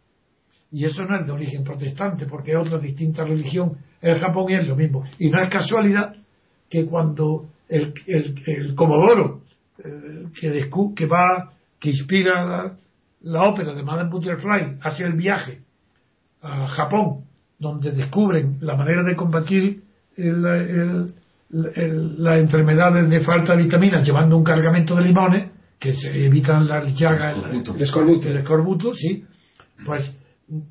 [0.71, 3.77] Y eso no es de origen protestante, porque es otra distinta religión.
[4.01, 5.03] El Japón es lo mismo.
[5.19, 6.15] Y no es casualidad
[6.67, 9.41] que cuando el, el, Comodoro
[9.83, 12.75] eh, que, que va, que inspira
[13.21, 15.59] la, ópera de Madame Butterfly hace el viaje
[16.41, 17.25] a Japón,
[17.59, 19.83] donde descubren la manera de combatir
[21.49, 26.93] las enfermedades de falta de vitaminas llevando un cargamento de limones que se evitan las
[26.97, 28.27] llagas, el escorbuto.
[28.27, 29.25] el escorbuto, sí,
[29.85, 30.15] pues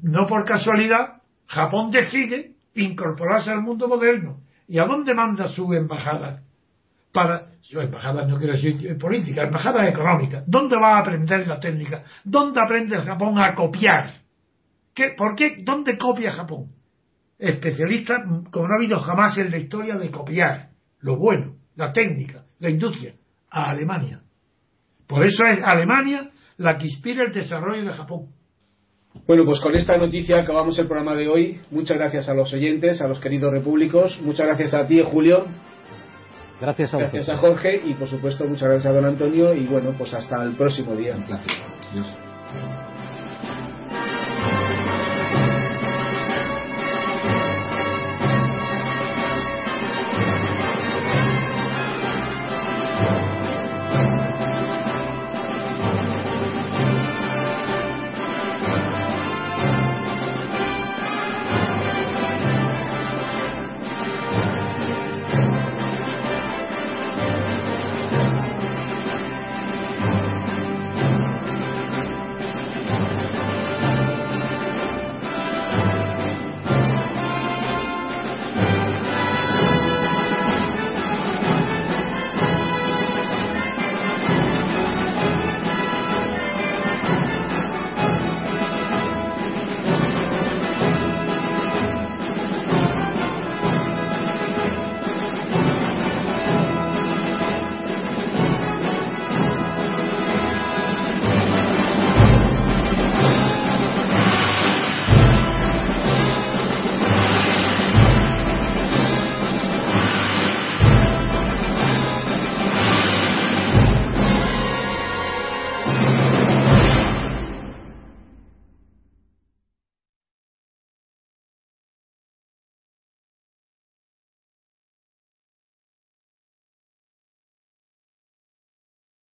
[0.03, 6.43] no por casualidad Japón decide incorporarse al mundo moderno ¿Y a dónde manda su embajada?
[7.11, 10.45] Para, su embajada no quiero decir política, embajada económica.
[10.47, 12.05] ¿Dónde va a aprender la técnica?
[12.23, 14.13] ¿Dónde aprende el Japón a copiar?
[14.95, 15.63] ¿Qué, ¿Por qué?
[15.63, 16.67] ¿Dónde copia Japón?
[17.39, 20.68] Especialista, como no ha habido jamás en la historia de copiar
[21.01, 23.15] lo bueno, la técnica, la industria,
[23.51, 24.21] a Alemania.
[25.07, 28.27] Por eso es Alemania la que inspira el desarrollo de Japón.
[29.27, 31.61] Bueno, pues con esta noticia acabamos el programa de hoy.
[31.71, 34.21] Muchas gracias a los oyentes, a los queridos repúblicos.
[34.23, 35.47] Muchas gracias a ti, Julio.
[36.61, 39.55] Gracias a Gracias a Jorge y, por supuesto, muchas gracias a don Antonio.
[39.55, 41.17] Y bueno, pues hasta el próximo día.
[41.27, 41.65] Gracias.
[42.53, 42.88] Chao.